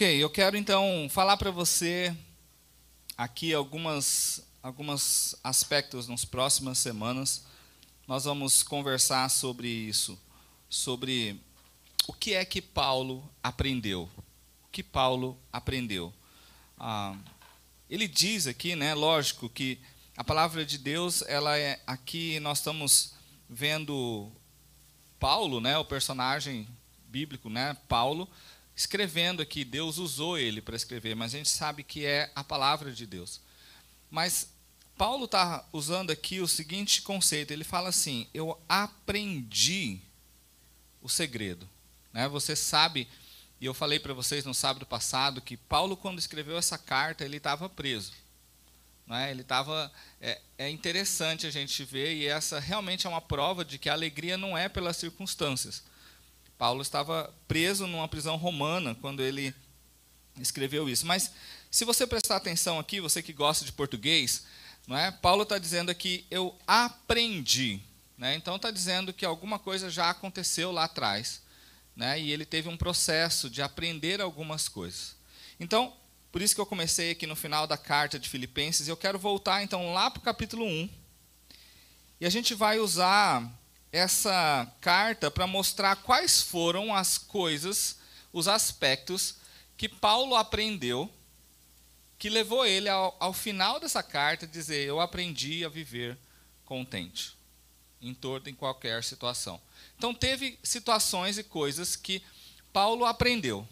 Ok, 0.00 0.16
eu 0.16 0.30
quero 0.30 0.56
então 0.56 1.06
falar 1.10 1.36
para 1.36 1.50
você 1.50 2.16
aqui 3.18 3.52
algumas, 3.52 4.42
alguns 4.62 5.36
aspectos 5.44 6.08
nas 6.08 6.24
próximas 6.24 6.78
semanas. 6.78 7.44
Nós 8.08 8.24
vamos 8.24 8.62
conversar 8.62 9.28
sobre 9.28 9.68
isso, 9.68 10.18
sobre 10.70 11.38
o 12.08 12.14
que 12.14 12.32
é 12.32 12.46
que 12.46 12.62
Paulo 12.62 13.30
aprendeu. 13.42 14.08
O 14.64 14.68
que 14.72 14.82
Paulo 14.82 15.38
aprendeu. 15.52 16.10
Ah, 16.78 17.14
ele 17.90 18.08
diz 18.08 18.46
aqui, 18.46 18.74
né, 18.74 18.94
lógico, 18.94 19.50
que 19.50 19.78
a 20.16 20.24
palavra 20.24 20.64
de 20.64 20.78
Deus, 20.78 21.20
ela 21.28 21.58
é 21.58 21.78
aqui 21.86 22.40
nós 22.40 22.56
estamos 22.56 23.12
vendo 23.46 24.32
Paulo, 25.18 25.60
né, 25.60 25.76
o 25.76 25.84
personagem 25.84 26.66
bíblico, 27.06 27.50
né, 27.50 27.76
Paulo, 27.86 28.26
escrevendo 28.76 29.42
aqui, 29.42 29.64
Deus 29.64 29.98
usou 29.98 30.38
ele 30.38 30.60
para 30.60 30.76
escrever, 30.76 31.14
mas 31.14 31.34
a 31.34 31.38
gente 31.38 31.50
sabe 31.50 31.82
que 31.82 32.04
é 32.04 32.30
a 32.34 32.42
palavra 32.42 32.92
de 32.92 33.06
Deus. 33.06 33.40
Mas 34.10 34.48
Paulo 34.96 35.24
está 35.24 35.66
usando 35.72 36.10
aqui 36.10 36.40
o 36.40 36.48
seguinte 36.48 37.02
conceito: 37.02 37.52
ele 37.52 37.64
fala 37.64 37.88
assim, 37.88 38.26
eu 38.34 38.60
aprendi 38.68 40.00
o 41.00 41.08
segredo. 41.08 41.68
Né? 42.12 42.28
Você 42.28 42.56
sabe, 42.56 43.08
e 43.60 43.66
eu 43.66 43.74
falei 43.74 43.98
para 43.98 44.14
vocês 44.14 44.44
no 44.44 44.54
sábado 44.54 44.84
passado, 44.86 45.40
que 45.40 45.56
Paulo, 45.56 45.96
quando 45.96 46.18
escreveu 46.18 46.58
essa 46.58 46.76
carta, 46.76 47.24
ele 47.24 47.36
estava 47.36 47.68
preso. 47.68 48.12
Né? 49.06 49.30
Ele 49.30 49.42
estava. 49.42 49.92
É, 50.20 50.40
é 50.58 50.68
interessante 50.68 51.46
a 51.46 51.50
gente 51.50 51.84
ver, 51.84 52.14
e 52.14 52.26
essa 52.26 52.58
realmente 52.58 53.06
é 53.06 53.10
uma 53.10 53.20
prova 53.20 53.64
de 53.64 53.78
que 53.78 53.88
a 53.88 53.92
alegria 53.92 54.36
não 54.36 54.56
é 54.56 54.68
pelas 54.68 54.96
circunstâncias 54.96 55.82
Paulo 56.60 56.82
estava 56.82 57.34
preso 57.48 57.86
numa 57.86 58.06
prisão 58.06 58.36
romana 58.36 58.94
quando 58.94 59.22
ele 59.22 59.54
escreveu 60.38 60.90
isso. 60.90 61.06
Mas 61.06 61.32
se 61.70 61.86
você 61.86 62.06
prestar 62.06 62.36
atenção 62.36 62.78
aqui, 62.78 63.00
você 63.00 63.22
que 63.22 63.32
gosta 63.32 63.64
de 63.64 63.72
português, 63.72 64.44
não 64.86 64.94
é? 64.94 65.10
Paulo 65.10 65.44
está 65.44 65.56
dizendo 65.56 65.88
aqui 65.88 66.26
eu 66.30 66.54
aprendi, 66.66 67.80
né? 68.18 68.34
Então 68.34 68.56
está 68.56 68.70
dizendo 68.70 69.10
que 69.10 69.24
alguma 69.24 69.58
coisa 69.58 69.88
já 69.88 70.10
aconteceu 70.10 70.70
lá 70.70 70.84
atrás, 70.84 71.40
né? 71.96 72.20
E 72.20 72.30
ele 72.30 72.44
teve 72.44 72.68
um 72.68 72.76
processo 72.76 73.48
de 73.48 73.62
aprender 73.62 74.20
algumas 74.20 74.68
coisas. 74.68 75.16
Então 75.58 75.96
por 76.30 76.42
isso 76.42 76.54
que 76.54 76.60
eu 76.60 76.66
comecei 76.66 77.12
aqui 77.12 77.26
no 77.26 77.34
final 77.34 77.66
da 77.66 77.78
carta 77.78 78.18
de 78.18 78.28
Filipenses. 78.28 78.86
Eu 78.86 78.98
quero 78.98 79.18
voltar 79.18 79.62
então 79.62 79.94
lá 79.94 80.10
para 80.10 80.20
o 80.20 80.22
capítulo 80.22 80.66
1. 80.66 80.90
E 82.20 82.26
a 82.26 82.30
gente 82.30 82.52
vai 82.52 82.78
usar 82.78 83.50
essa 83.92 84.70
carta 84.80 85.30
para 85.30 85.46
mostrar 85.46 85.96
quais 85.96 86.42
foram 86.42 86.94
as 86.94 87.18
coisas, 87.18 87.98
os 88.32 88.46
aspectos 88.46 89.36
que 89.76 89.88
Paulo 89.88 90.36
aprendeu, 90.36 91.10
que 92.18 92.28
levou 92.28 92.66
ele 92.66 92.88
ao, 92.88 93.16
ao 93.18 93.32
final 93.32 93.80
dessa 93.80 94.02
carta 94.02 94.46
dizer: 94.46 94.86
Eu 94.86 95.00
aprendi 95.00 95.64
a 95.64 95.68
viver 95.68 96.16
contente, 96.64 97.36
em 98.00 98.14
toda 98.14 98.48
em 98.48 98.54
qualquer 98.54 99.02
situação. 99.02 99.60
Então, 99.96 100.14
teve 100.14 100.58
situações 100.62 101.38
e 101.38 101.42
coisas 101.42 101.96
que 101.96 102.22
Paulo 102.72 103.04
aprendeu. 103.04 103.66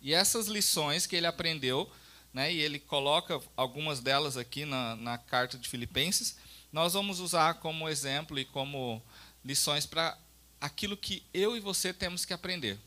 E 0.00 0.14
essas 0.14 0.46
lições 0.46 1.06
que 1.06 1.14
ele 1.14 1.26
aprendeu, 1.26 1.90
né, 2.32 2.52
e 2.52 2.60
ele 2.60 2.78
coloca 2.78 3.40
algumas 3.56 4.00
delas 4.00 4.36
aqui 4.36 4.64
na, 4.64 4.96
na 4.96 5.18
carta 5.18 5.58
de 5.58 5.68
Filipenses, 5.68 6.36
nós 6.72 6.94
vamos 6.94 7.20
usar 7.20 7.54
como 7.54 7.88
exemplo 7.88 8.38
e 8.38 8.44
como 8.44 9.02
lições 9.44 9.86
para 9.86 10.16
aquilo 10.60 10.96
que 10.96 11.24
eu 11.32 11.56
e 11.56 11.60
você 11.60 11.92
temos 11.92 12.24
que 12.24 12.32
aprender. 12.32 12.78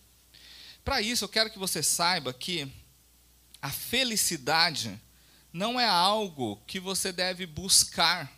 Para 0.84 1.02
isso, 1.02 1.26
eu 1.26 1.30
quero 1.30 1.50
que 1.50 1.60
você 1.60 1.82
saiba 1.82 2.34
que 2.34 2.72
a 3.62 3.72
felicidade 3.72 5.02
não 5.52 5.80
é 5.80 5.86
algo 5.88 6.62
que 6.68 6.80
você 6.80 7.12
deve 7.12 7.46
buscar, 7.46 8.32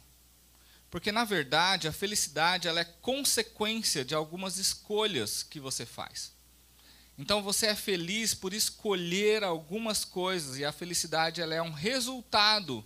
porque 0.89 1.11
na 1.11 1.25
verdade 1.25 1.87
a 1.87 1.91
felicidade 1.91 2.67
ela 2.67 2.79
é 2.79 2.85
consequência 2.85 4.05
de 4.05 4.15
algumas 4.15 4.57
escolhas 4.57 5.43
que 5.43 5.59
você 5.59 5.85
faz. 5.85 6.31
Então 7.17 7.41
você 7.41 7.67
é 7.67 7.75
feliz 7.75 8.33
por 8.33 8.53
escolher 8.53 9.43
algumas 9.43 10.05
coisas 10.05 10.57
e 10.57 10.63
a 10.63 10.71
felicidade 10.71 11.41
ela 11.41 11.55
é 11.55 11.61
um 11.61 11.71
resultado 11.71 12.85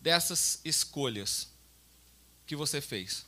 dessas 0.00 0.60
escolhas 0.64 1.48
que 2.46 2.54
você 2.54 2.80
fez. 2.80 3.26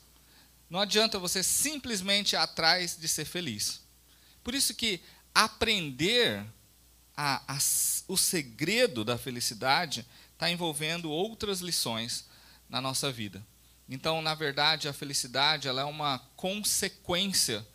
Não 0.69 0.81
adianta 0.81 1.19
você 1.19 1.43
simplesmente 1.43 2.33
ir 2.33 2.37
atrás 2.37 2.97
de 2.99 3.09
ser 3.09 3.25
feliz. 3.25 3.81
Por 4.43 4.55
isso 4.55 4.75
que 4.75 5.01
aprender 5.35 6.45
a, 7.17 7.55
a, 7.55 7.59
o 8.09 8.17
segredo 8.17 9.05
da 9.05 9.17
felicidade 9.17 10.07
está 10.33 10.51
envolvendo 10.51 11.11
outras 11.11 11.61
lições 11.61 12.27
na 12.69 12.81
nossa 12.81 13.11
vida. 13.11 13.45
Então, 13.89 14.21
na 14.21 14.35
verdade, 14.35 14.89
a 14.89 14.93
felicidade 14.93 15.69
ela 15.69 15.83
é 15.83 15.85
uma 15.85 16.19
consequência 16.35 17.67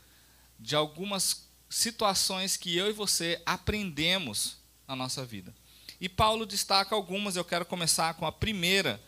de 0.60 0.76
algumas 0.76 1.48
situações 1.70 2.58
que 2.58 2.76
eu 2.76 2.90
e 2.90 2.94
você 2.94 3.42
aprendemos 3.46 4.58
na 4.88 4.96
nossa 4.96 5.26
vida. 5.26 5.54
E 6.00 6.10
Paulo 6.10 6.46
destaca 6.46 6.94
algumas, 6.94 7.36
eu 7.36 7.46
quero 7.46 7.66
começar 7.66 8.14
com 8.16 8.26
a 8.26 8.32
primeira, 8.32 9.02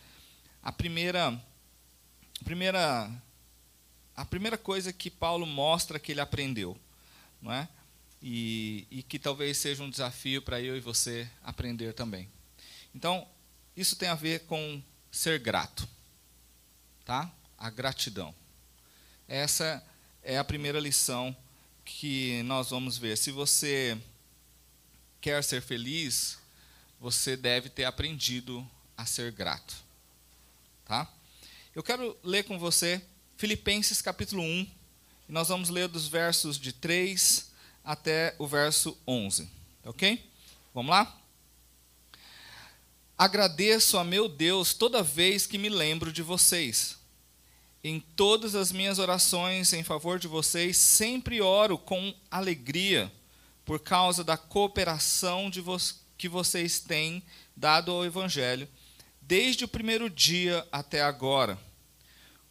a 0.62 0.72
primeira, 0.72 1.30
a 1.30 2.44
primeira 2.44 3.12
a 4.16 4.24
primeira 4.24 4.58
coisa 4.58 4.94
que 4.94 5.10
Paulo 5.10 5.46
mostra 5.46 6.00
que 6.00 6.12
ele 6.12 6.22
aprendeu, 6.22 6.78
não 7.42 7.52
é? 7.52 7.68
E, 8.22 8.88
e 8.90 9.04
que 9.04 9.20
talvez 9.20 9.58
seja 9.58 9.84
um 9.84 9.90
desafio 9.90 10.42
para 10.42 10.62
eu 10.62 10.78
e 10.78 10.80
você 10.80 11.30
aprender 11.44 11.94
também. 11.94 12.30
Então, 12.96 13.28
isso 13.76 13.96
tem 13.96 14.08
a 14.08 14.16
ver 14.16 14.42
com 14.46 14.82
ser 15.12 15.40
grato, 15.40 15.88
tá? 17.04 17.32
A 17.58 17.70
gratidão. 17.70 18.34
Essa 19.28 19.84
é 20.22 20.38
a 20.38 20.44
primeira 20.44 20.80
lição 20.80 21.36
que 21.84 22.44
nós 22.44 22.70
vamos 22.70 22.98
ver. 22.98 23.18
Se 23.18 23.32
você 23.32 23.98
quer 25.20 25.44
ser 25.44 25.62
feliz, 25.62 26.38
você 27.00 27.36
deve 27.36 27.70
ter 27.70 27.86
aprendido 27.86 28.66
a 28.96 29.06
ser 29.06 29.32
grato, 29.32 29.76
tá? 30.86 31.12
Eu 31.76 31.82
quero 31.82 32.16
ler 32.24 32.44
com 32.44 32.60
você 32.60 33.04
Filipenses 33.36 34.02
capítulo 34.02 34.42
1, 34.42 34.68
e 35.28 35.32
nós 35.32 35.50
vamos 35.50 35.70
ler 35.70 35.88
dos 35.88 36.08
versos 36.08 36.58
de 36.58 36.72
3 36.72 37.52
até 37.84 38.36
o 38.38 38.48
verso 38.48 38.98
11. 39.08 39.50
Ok? 39.84 40.32
Vamos 40.74 40.92
lá? 40.92 41.20
Agradeço 43.18 43.98
a 43.98 44.04
meu 44.04 44.30
Deus 44.30 44.74
toda 44.74 45.04
vez 45.04 45.46
que 45.46 45.58
me 45.58 45.70
lembro 45.70 46.12
de 46.12 46.22
vocês. 46.22 46.98
Em 47.84 48.00
todas 48.00 48.56
as 48.56 48.72
minhas 48.72 48.98
orações 48.98 49.74
em 49.74 49.84
favor 49.84 50.18
de 50.18 50.28
vocês, 50.28 50.78
sempre 50.78 51.42
oro 51.42 51.78
com 51.78 52.16
alegria, 52.32 53.12
por 53.66 53.80
causa 53.80 54.24
da 54.24 54.38
cooperação 54.38 55.52
vo 55.62 55.78
que 56.18 56.30
vocês 56.30 56.80
têm 56.80 57.22
dado 57.56 57.92
ao 57.92 58.06
Evangelho, 58.06 58.70
desde 59.22 59.66
o 59.66 59.68
primeiro 59.68 60.10
dia 60.10 60.66
até 60.72 61.02
agora 61.02 61.60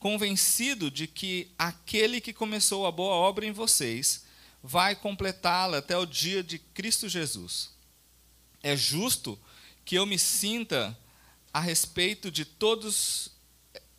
convencido 0.03 0.91
de 0.91 1.07
que 1.07 1.49
aquele 1.57 2.21
que 2.21 2.33
começou 2.33 2.89
a 2.89 2.91
boa 2.91 3.15
obra 3.15 3.47
em 3.47 3.53
vocês 3.53 4.25
vai 4.61 4.97
completá-la 4.97 5.79
até 5.79 5.97
o 5.97 6.05
dia 6.05 6.43
de 6.43 6.59
Cristo 6.59 7.09
Jesus. 7.09 7.71
É 8.65 8.77
justo 8.77 9.39
que 9.85 9.95
eu 9.95 10.05
me 10.05 10.19
sinta 10.19 10.99
a 11.55 11.61
respeito 11.61 12.33
de 12.33 12.45
todos 12.45 13.31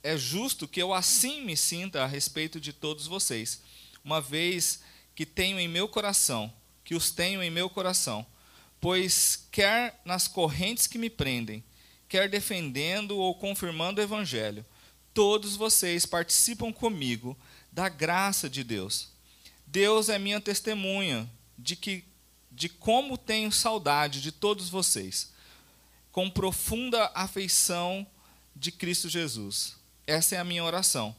é 0.04 0.18
justo 0.18 0.68
que 0.68 0.82
eu 0.82 0.94
assim 0.94 1.46
me 1.46 1.56
sinta 1.56 2.04
a 2.04 2.06
respeito 2.06 2.60
de 2.60 2.74
todos 2.74 3.08
vocês, 3.08 3.62
uma 4.04 4.20
vez 4.20 4.82
que 5.16 5.26
tenho 5.26 5.58
em 5.58 5.70
meu 5.70 5.88
coração, 5.88 6.54
que 6.84 6.96
os 6.96 7.12
tenho 7.12 7.42
em 7.42 7.50
meu 7.50 7.70
coração, 7.70 8.26
pois 8.82 9.48
quer 9.50 10.02
nas 10.04 10.28
correntes 10.28 10.86
que 10.86 10.98
me 10.98 11.10
prendem, 11.10 11.64
quer 12.10 12.28
defendendo 12.28 13.18
ou 13.18 13.34
confirmando 13.36 14.02
o 14.02 14.04
evangelho, 14.04 14.66
todos 15.14 15.56
vocês 15.56 16.06
participam 16.06 16.72
comigo 16.72 17.38
da 17.72 17.90
graça 17.90 18.50
de 18.50 18.64
Deus. 18.64 19.10
Deus 19.66 20.10
é 20.10 20.20
minha 20.20 20.42
testemunha 20.42 21.30
de 21.58 21.76
que 21.76 22.04
de 22.52 22.70
como 22.70 23.18
tenho 23.18 23.52
saudade 23.52 24.22
de 24.22 24.32
todos 24.32 24.70
vocês, 24.70 25.32
com 26.12 26.30
profunda 26.30 27.12
afeição 27.16 28.06
de 28.56 28.72
Cristo 28.72 29.10
Jesus. 29.10 29.76
Essa 30.06 30.36
é 30.36 30.40
a 30.40 30.44
minha 30.44 30.64
oração, 30.64 31.16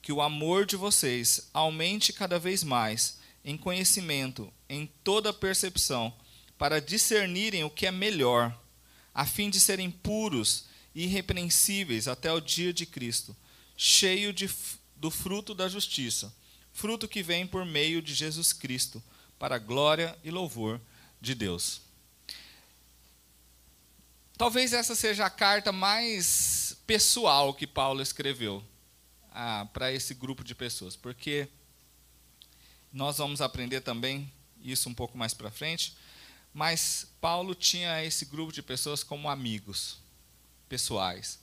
que 0.00 0.10
o 0.10 0.22
amor 0.22 0.64
de 0.64 0.76
vocês 0.76 1.50
aumente 1.52 2.12
cada 2.12 2.38
vez 2.38 2.64
mais 2.64 3.18
em 3.44 3.56
conhecimento, 3.56 4.50
em 4.68 4.86
toda 5.04 5.32
percepção, 5.32 6.12
para 6.56 6.80
discernirem 6.80 7.64
o 7.64 7.70
que 7.70 7.86
é 7.86 7.90
melhor, 7.90 8.58
a 9.14 9.26
fim 9.26 9.50
de 9.50 9.60
serem 9.60 9.90
puros 9.90 10.64
irrepreensíveis 10.98 12.08
até 12.08 12.32
o 12.32 12.40
dia 12.40 12.72
de 12.72 12.84
Cristo, 12.84 13.36
cheio 13.76 14.32
de, 14.32 14.50
do 14.96 15.12
fruto 15.12 15.54
da 15.54 15.68
justiça, 15.68 16.34
fruto 16.72 17.06
que 17.06 17.22
vem 17.22 17.46
por 17.46 17.64
meio 17.64 18.02
de 18.02 18.12
Jesus 18.12 18.52
Cristo, 18.52 19.02
para 19.38 19.54
a 19.54 19.60
glória 19.60 20.18
e 20.24 20.30
louvor 20.30 20.80
de 21.20 21.36
Deus. 21.36 21.80
Talvez 24.36 24.72
essa 24.72 24.96
seja 24.96 25.26
a 25.26 25.30
carta 25.30 25.70
mais 25.70 26.76
pessoal 26.84 27.54
que 27.54 27.66
Paulo 27.66 28.02
escreveu 28.02 28.64
ah, 29.30 29.68
para 29.72 29.92
esse 29.92 30.14
grupo 30.14 30.42
de 30.42 30.54
pessoas, 30.54 30.96
porque 30.96 31.48
nós 32.92 33.18
vamos 33.18 33.40
aprender 33.40 33.82
também 33.82 34.32
isso 34.60 34.88
um 34.88 34.94
pouco 34.94 35.16
mais 35.16 35.32
para 35.32 35.50
frente, 35.50 35.96
mas 36.52 37.06
Paulo 37.20 37.54
tinha 37.54 38.02
esse 38.02 38.24
grupo 38.24 38.52
de 38.52 38.62
pessoas 38.62 39.04
como 39.04 39.30
amigos 39.30 40.07
pessoais. 40.68 41.38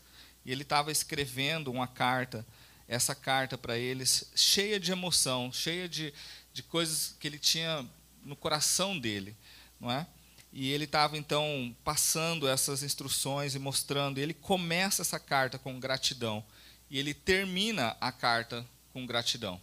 E 0.45 0.51
ele 0.51 0.61
estava 0.61 0.91
escrevendo 0.91 1.71
uma 1.71 1.87
carta, 1.87 2.45
essa 2.87 3.15
carta 3.15 3.57
para 3.57 3.77
eles, 3.77 4.29
cheia 4.35 4.79
de 4.79 4.91
emoção, 4.91 5.51
cheia 5.51 5.89
de, 5.89 6.13
de 6.53 6.61
coisas 6.61 7.15
que 7.19 7.27
ele 7.27 7.39
tinha 7.39 7.85
no 8.23 8.35
coração 8.35 8.97
dele, 8.97 9.35
não 9.79 9.91
é? 9.91 10.05
E 10.53 10.71
ele 10.71 10.85
estava 10.85 11.17
então 11.17 11.75
passando 11.83 12.47
essas 12.47 12.81
instruções 12.81 13.55
e 13.55 13.59
mostrando. 13.59 14.19
E 14.19 14.21
ele 14.21 14.33
começa 14.33 15.01
essa 15.01 15.19
carta 15.19 15.59
com 15.59 15.79
gratidão 15.79 16.43
e 16.89 16.97
ele 16.97 17.13
termina 17.13 17.97
a 17.99 18.11
carta 18.11 18.65
com 18.93 19.05
gratidão. 19.05 19.59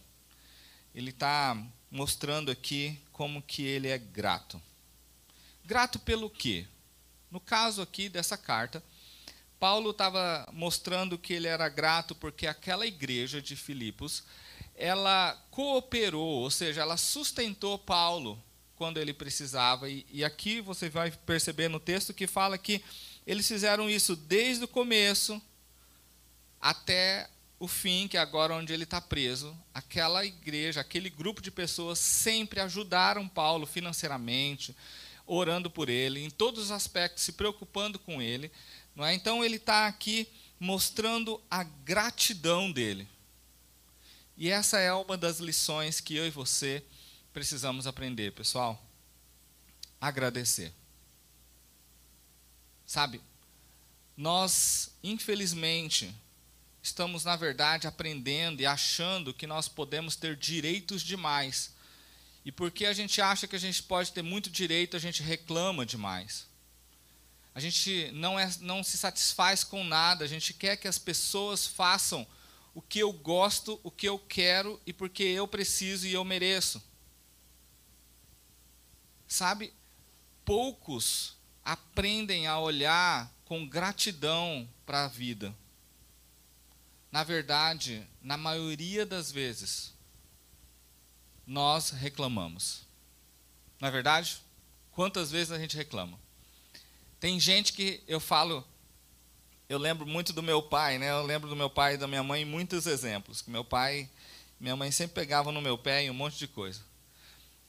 Ele 0.93 1.09
está 1.09 1.57
mostrando 1.89 2.51
aqui 2.51 2.99
como 3.11 3.41
que 3.41 3.63
ele 3.63 3.87
é 3.87 3.97
grato. 3.97 4.61
Grato 5.65 5.97
pelo 5.97 6.29
quê? 6.29 6.67
No 7.31 7.39
caso 7.39 7.81
aqui 7.81 8.09
dessa 8.09 8.37
carta, 8.37 8.83
Paulo 9.63 9.91
estava 9.91 10.45
mostrando 10.51 11.17
que 11.17 11.31
ele 11.31 11.47
era 11.47 11.69
grato 11.69 12.13
porque 12.13 12.47
aquela 12.47 12.85
igreja 12.85 13.41
de 13.41 13.55
Filipos, 13.55 14.25
ela 14.75 15.41
cooperou, 15.49 16.41
ou 16.41 16.51
seja, 16.51 16.81
ela 16.81 16.97
sustentou 16.97 17.79
Paulo 17.79 18.43
quando 18.75 18.97
ele 18.97 19.13
precisava. 19.13 19.89
E, 19.89 20.05
e 20.11 20.21
aqui 20.21 20.59
você 20.59 20.89
vai 20.89 21.11
perceber 21.11 21.69
no 21.69 21.79
texto 21.79 22.13
que 22.13 22.27
fala 22.27 22.57
que 22.57 22.83
eles 23.25 23.47
fizeram 23.47 23.89
isso 23.89 24.17
desde 24.17 24.65
o 24.65 24.67
começo 24.67 25.41
até 26.59 27.29
o 27.57 27.65
fim, 27.65 28.09
que 28.09 28.17
é 28.17 28.19
agora 28.19 28.55
onde 28.55 28.73
ele 28.73 28.83
está 28.83 28.99
preso. 28.99 29.57
Aquela 29.73 30.25
igreja, 30.25 30.81
aquele 30.81 31.09
grupo 31.09 31.41
de 31.41 31.49
pessoas 31.49 31.99
sempre 31.99 32.59
ajudaram 32.59 33.29
Paulo 33.29 33.65
financeiramente, 33.65 34.75
orando 35.25 35.69
por 35.69 35.87
ele, 35.87 36.21
em 36.21 36.29
todos 36.29 36.65
os 36.65 36.71
aspectos, 36.71 37.23
se 37.23 37.31
preocupando 37.31 37.97
com 37.97 38.21
ele. 38.21 38.51
Não 38.95 39.05
é? 39.05 39.13
Então 39.13 39.43
ele 39.43 39.57
está 39.57 39.87
aqui 39.87 40.27
mostrando 40.59 41.41
a 41.49 41.63
gratidão 41.63 42.71
dele. 42.71 43.07
E 44.37 44.49
essa 44.49 44.79
é 44.79 44.91
uma 44.93 45.17
das 45.17 45.39
lições 45.39 45.99
que 45.99 46.15
eu 46.15 46.25
e 46.25 46.31
você 46.31 46.83
precisamos 47.31 47.87
aprender, 47.87 48.31
pessoal. 48.31 48.81
Agradecer. 49.99 50.73
Sabe, 52.85 53.21
nós, 54.15 54.91
infelizmente, 55.03 56.13
estamos, 56.81 57.23
na 57.23 57.35
verdade, 57.35 57.87
aprendendo 57.87 58.61
e 58.61 58.65
achando 58.65 59.33
que 59.33 59.47
nós 59.47 59.67
podemos 59.67 60.15
ter 60.15 60.35
direitos 60.35 61.01
demais. 61.01 61.73
E 62.45 62.51
porque 62.51 62.85
a 62.85 62.93
gente 62.93 63.21
acha 63.21 63.47
que 63.47 63.55
a 63.55 63.59
gente 63.59 63.81
pode 63.81 64.11
ter 64.11 64.21
muito 64.21 64.49
direito, 64.49 64.95
a 64.95 64.99
gente 64.99 65.23
reclama 65.23 65.85
demais. 65.85 66.45
A 67.55 67.59
gente 67.59 68.11
não, 68.13 68.39
é, 68.39 68.49
não 68.61 68.83
se 68.83 68.97
satisfaz 68.97 69.63
com 69.63 69.83
nada, 69.83 70.25
a 70.25 70.27
gente 70.27 70.53
quer 70.53 70.77
que 70.77 70.87
as 70.87 70.97
pessoas 70.97 71.67
façam 71.67 72.25
o 72.73 72.81
que 72.81 72.99
eu 72.99 73.13
gosto, 73.13 73.79
o 73.83 73.91
que 73.91 74.07
eu 74.07 74.17
quero 74.17 74.81
e 74.85 74.91
porque 74.91 75.23
eu 75.23 75.47
preciso 75.47 76.07
e 76.07 76.13
eu 76.13 76.23
mereço. 76.23 76.81
Sabe, 79.27 79.71
poucos 80.43 81.37
aprendem 81.63 82.47
a 82.47 82.59
olhar 82.59 83.31
com 83.45 83.67
gratidão 83.67 84.67
para 84.85 85.05
a 85.05 85.07
vida. 85.07 85.55
Na 87.11 87.23
verdade, 87.23 88.07
na 88.21 88.35
maioria 88.35 89.05
das 89.05 89.31
vezes, 89.31 89.93
nós 91.45 91.91
reclamamos. 91.91 92.87
Na 93.79 93.89
é 93.89 93.91
verdade, 93.91 94.41
quantas 94.91 95.29
vezes 95.29 95.51
a 95.51 95.59
gente 95.59 95.77
reclama? 95.77 96.22
Tem 97.23 97.39
gente 97.39 97.71
que 97.71 98.03
eu 98.05 98.19
falo, 98.19 98.67
eu 99.69 99.77
lembro 99.77 100.05
muito 100.05 100.33
do 100.33 100.43
meu 100.43 100.61
pai, 100.61 100.97
né? 100.97 101.09
Eu 101.09 101.23
lembro 101.23 101.47
do 101.47 101.55
meu 101.55 101.69
pai 101.69 101.93
e 101.93 101.97
da 101.97 102.05
minha 102.05 102.21
mãe 102.21 102.43
muitos 102.43 102.85
exemplos. 102.85 103.41
Que 103.41 103.49
meu 103.49 103.63
pai, 103.63 104.09
minha 104.59 104.75
mãe 104.75 104.91
sempre 104.91 105.15
pegavam 105.15 105.53
no 105.53 105.61
meu 105.61 105.77
pé 105.77 106.03
em 106.03 106.09
um 106.09 106.13
monte 106.13 106.37
de 106.37 106.49
coisa. 106.49 106.81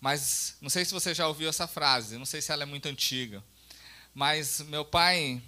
Mas 0.01 0.56
não 0.61 0.69
sei 0.69 0.85
se 0.85 0.93
você 0.93 1.15
já 1.15 1.29
ouviu 1.29 1.49
essa 1.49 1.69
frase, 1.69 2.19
não 2.19 2.27
sei 2.27 2.43
se 2.43 2.51
ela 2.51 2.65
é 2.65 2.67
muito 2.67 2.89
antiga. 2.89 3.45
Mas 4.12 4.59
meu 4.59 4.85
pai 4.85 5.41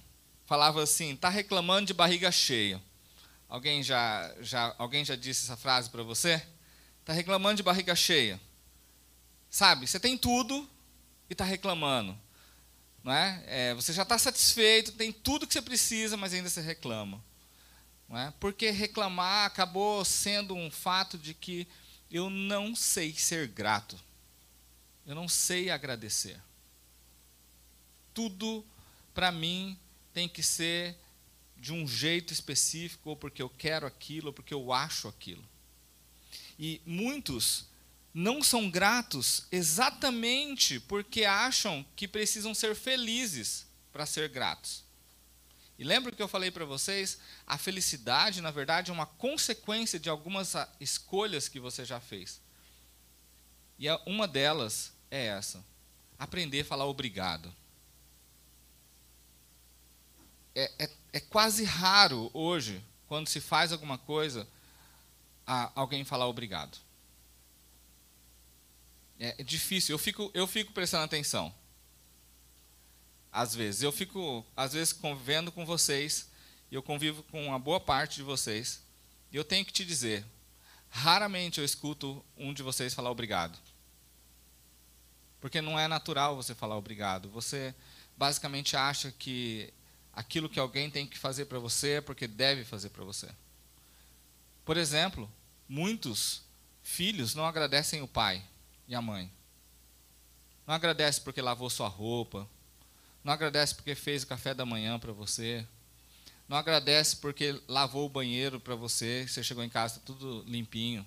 falava 0.44 0.84
assim: 0.84 1.16
"Tá 1.16 1.28
reclamando 1.28 1.88
de 1.88 1.92
barriga 1.92 2.30
cheia". 2.30 2.80
Alguém 3.48 3.82
já 3.82 4.32
já 4.40 4.72
alguém 4.78 5.04
já 5.04 5.16
disse 5.16 5.46
essa 5.46 5.56
frase 5.56 5.90
para 5.90 6.04
você? 6.04 6.40
Tá 7.04 7.12
reclamando 7.12 7.56
de 7.56 7.64
barriga 7.64 7.96
cheia. 7.96 8.40
Sabe? 9.50 9.84
Você 9.84 9.98
tem 9.98 10.16
tudo 10.16 10.62
e 11.28 11.32
está 11.32 11.44
reclamando. 11.44 12.16
Não 13.06 13.12
é? 13.12 13.44
é 13.46 13.74
você 13.74 13.92
já 13.92 14.02
está 14.02 14.18
satisfeito, 14.18 14.90
tem 14.90 15.12
tudo 15.12 15.46
que 15.46 15.52
você 15.52 15.62
precisa, 15.62 16.16
mas 16.16 16.34
ainda 16.34 16.50
você 16.50 16.60
reclama. 16.60 17.24
Não 18.08 18.18
é? 18.18 18.34
Porque 18.40 18.68
reclamar 18.70 19.46
acabou 19.46 20.04
sendo 20.04 20.56
um 20.56 20.68
fato 20.72 21.16
de 21.16 21.32
que 21.32 21.68
eu 22.10 22.28
não 22.28 22.74
sei 22.74 23.14
ser 23.14 23.46
grato. 23.46 23.96
Eu 25.06 25.14
não 25.14 25.28
sei 25.28 25.70
agradecer. 25.70 26.36
Tudo 28.12 28.66
para 29.14 29.30
mim 29.30 29.78
tem 30.12 30.28
que 30.28 30.42
ser 30.42 30.96
de 31.56 31.72
um 31.72 31.86
jeito 31.86 32.32
específico, 32.32 33.10
ou 33.10 33.16
porque 33.16 33.40
eu 33.40 33.48
quero 33.48 33.86
aquilo, 33.86 34.28
ou 34.28 34.32
porque 34.32 34.52
eu 34.52 34.72
acho 34.72 35.06
aquilo. 35.06 35.44
E 36.58 36.82
muitos 36.84 37.66
não 38.18 38.42
são 38.42 38.70
gratos 38.70 39.46
exatamente 39.52 40.80
porque 40.80 41.26
acham 41.26 41.84
que 41.94 42.08
precisam 42.08 42.54
ser 42.54 42.74
felizes 42.74 43.66
para 43.92 44.06
ser 44.06 44.30
gratos. 44.30 44.82
E 45.78 45.84
lembra 45.84 46.10
que 46.10 46.22
eu 46.22 46.26
falei 46.26 46.50
para 46.50 46.64
vocês? 46.64 47.18
A 47.46 47.58
felicidade, 47.58 48.40
na 48.40 48.50
verdade, 48.50 48.90
é 48.90 48.94
uma 48.94 49.04
consequência 49.04 50.00
de 50.00 50.08
algumas 50.08 50.54
escolhas 50.80 51.46
que 51.46 51.60
você 51.60 51.84
já 51.84 52.00
fez. 52.00 52.40
E 53.78 53.86
uma 54.06 54.26
delas 54.26 54.94
é 55.10 55.26
essa: 55.26 55.62
aprender 56.18 56.62
a 56.62 56.64
falar 56.64 56.86
obrigado. 56.86 57.54
É, 60.54 60.72
é, 60.78 60.90
é 61.12 61.20
quase 61.20 61.64
raro 61.64 62.30
hoje, 62.32 62.82
quando 63.06 63.28
se 63.28 63.42
faz 63.42 63.72
alguma 63.72 63.98
coisa, 63.98 64.48
alguém 65.74 66.02
falar 66.02 66.26
obrigado. 66.26 66.85
É, 69.18 69.36
é 69.38 69.42
difícil, 69.42 69.94
eu 69.94 69.98
fico, 69.98 70.30
eu 70.34 70.46
fico 70.46 70.72
prestando 70.72 71.04
atenção. 71.04 71.52
Às 73.32 73.54
vezes, 73.54 73.82
eu 73.82 73.92
fico, 73.92 74.44
às 74.56 74.72
vezes, 74.72 74.92
convivendo 74.92 75.52
com 75.52 75.64
vocês, 75.66 76.28
e 76.70 76.74
eu 76.74 76.82
convivo 76.82 77.22
com 77.24 77.46
uma 77.46 77.58
boa 77.58 77.80
parte 77.80 78.16
de 78.16 78.22
vocês, 78.22 78.82
e 79.30 79.36
eu 79.36 79.44
tenho 79.44 79.64
que 79.64 79.72
te 79.72 79.84
dizer, 79.84 80.24
raramente 80.88 81.58
eu 81.58 81.64
escuto 81.64 82.24
um 82.36 82.52
de 82.52 82.62
vocês 82.62 82.94
falar 82.94 83.10
obrigado. 83.10 83.58
Porque 85.40 85.60
não 85.60 85.78
é 85.78 85.86
natural 85.86 86.34
você 86.34 86.54
falar 86.54 86.76
obrigado. 86.76 87.28
Você 87.30 87.74
basicamente 88.16 88.76
acha 88.76 89.12
que 89.12 89.72
aquilo 90.12 90.48
que 90.48 90.58
alguém 90.58 90.90
tem 90.90 91.06
que 91.06 91.18
fazer 91.18 91.44
para 91.44 91.58
você 91.58 91.92
é 91.92 92.00
porque 92.00 92.26
deve 92.26 92.64
fazer 92.64 92.88
para 92.88 93.04
você. 93.04 93.28
Por 94.64 94.76
exemplo, 94.76 95.30
muitos 95.68 96.42
filhos 96.82 97.34
não 97.34 97.44
agradecem 97.44 98.00
o 98.00 98.08
pai 98.08 98.42
e 98.88 98.94
a 98.94 99.02
mãe. 99.02 99.30
Não 100.66 100.74
agradece 100.74 101.20
porque 101.20 101.40
lavou 101.40 101.70
sua 101.70 101.88
roupa. 101.88 102.48
Não 103.22 103.32
agradece 103.32 103.74
porque 103.74 103.94
fez 103.94 104.22
o 104.22 104.26
café 104.26 104.54
da 104.54 104.66
manhã 104.66 104.98
para 104.98 105.12
você. 105.12 105.66
Não 106.48 106.56
agradece 106.56 107.16
porque 107.16 107.60
lavou 107.66 108.06
o 108.06 108.08
banheiro 108.10 108.60
para 108.60 108.76
você, 108.76 109.26
você 109.26 109.42
chegou 109.42 109.64
em 109.64 109.68
casa 109.68 110.00
tudo 110.04 110.44
limpinho. 110.46 111.04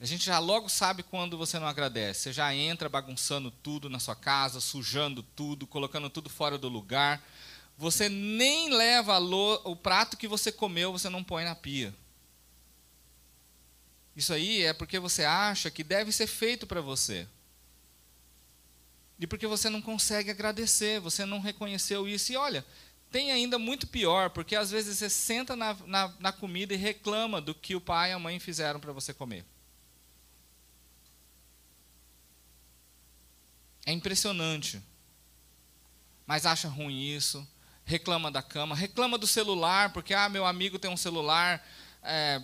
A 0.00 0.06
gente 0.06 0.24
já 0.24 0.38
logo 0.38 0.68
sabe 0.68 1.02
quando 1.02 1.36
você 1.36 1.58
não 1.58 1.66
agradece. 1.66 2.20
Você 2.20 2.32
já 2.32 2.54
entra 2.54 2.88
bagunçando 2.88 3.50
tudo 3.50 3.90
na 3.90 3.98
sua 3.98 4.14
casa, 4.14 4.60
sujando 4.60 5.24
tudo, 5.24 5.66
colocando 5.66 6.08
tudo 6.08 6.30
fora 6.30 6.56
do 6.56 6.68
lugar. 6.68 7.20
Você 7.76 8.08
nem 8.08 8.70
leva 8.70 9.18
o 9.18 9.74
prato 9.74 10.16
que 10.16 10.28
você 10.28 10.52
comeu, 10.52 10.92
você 10.92 11.08
não 11.08 11.24
põe 11.24 11.44
na 11.44 11.56
pia. 11.56 11.92
Isso 14.18 14.32
aí 14.32 14.64
é 14.64 14.72
porque 14.72 14.98
você 14.98 15.22
acha 15.22 15.70
que 15.70 15.84
deve 15.84 16.10
ser 16.10 16.26
feito 16.26 16.66
para 16.66 16.80
você. 16.80 17.24
E 19.16 19.28
porque 19.28 19.46
você 19.46 19.70
não 19.70 19.80
consegue 19.80 20.28
agradecer, 20.28 20.98
você 20.98 21.24
não 21.24 21.38
reconheceu 21.38 22.08
isso. 22.08 22.32
E 22.32 22.36
olha, 22.36 22.66
tem 23.12 23.30
ainda 23.30 23.60
muito 23.60 23.86
pior, 23.86 24.30
porque 24.30 24.56
às 24.56 24.72
vezes 24.72 24.98
você 24.98 25.08
senta 25.08 25.54
na, 25.54 25.72
na, 25.86 26.12
na 26.18 26.32
comida 26.32 26.74
e 26.74 26.76
reclama 26.76 27.40
do 27.40 27.54
que 27.54 27.76
o 27.76 27.80
pai 27.80 28.10
e 28.10 28.12
a 28.12 28.18
mãe 28.18 28.40
fizeram 28.40 28.80
para 28.80 28.92
você 28.92 29.14
comer. 29.14 29.44
É 33.86 33.92
impressionante. 33.92 34.82
Mas 36.26 36.44
acha 36.44 36.66
ruim 36.68 37.14
isso, 37.14 37.46
reclama 37.84 38.32
da 38.32 38.42
cama, 38.42 38.74
reclama 38.74 39.16
do 39.16 39.28
celular, 39.28 39.92
porque 39.92 40.12
ah, 40.12 40.28
meu 40.28 40.44
amigo 40.44 40.76
tem 40.76 40.90
um 40.90 40.96
celular 40.96 41.64
é, 42.02 42.42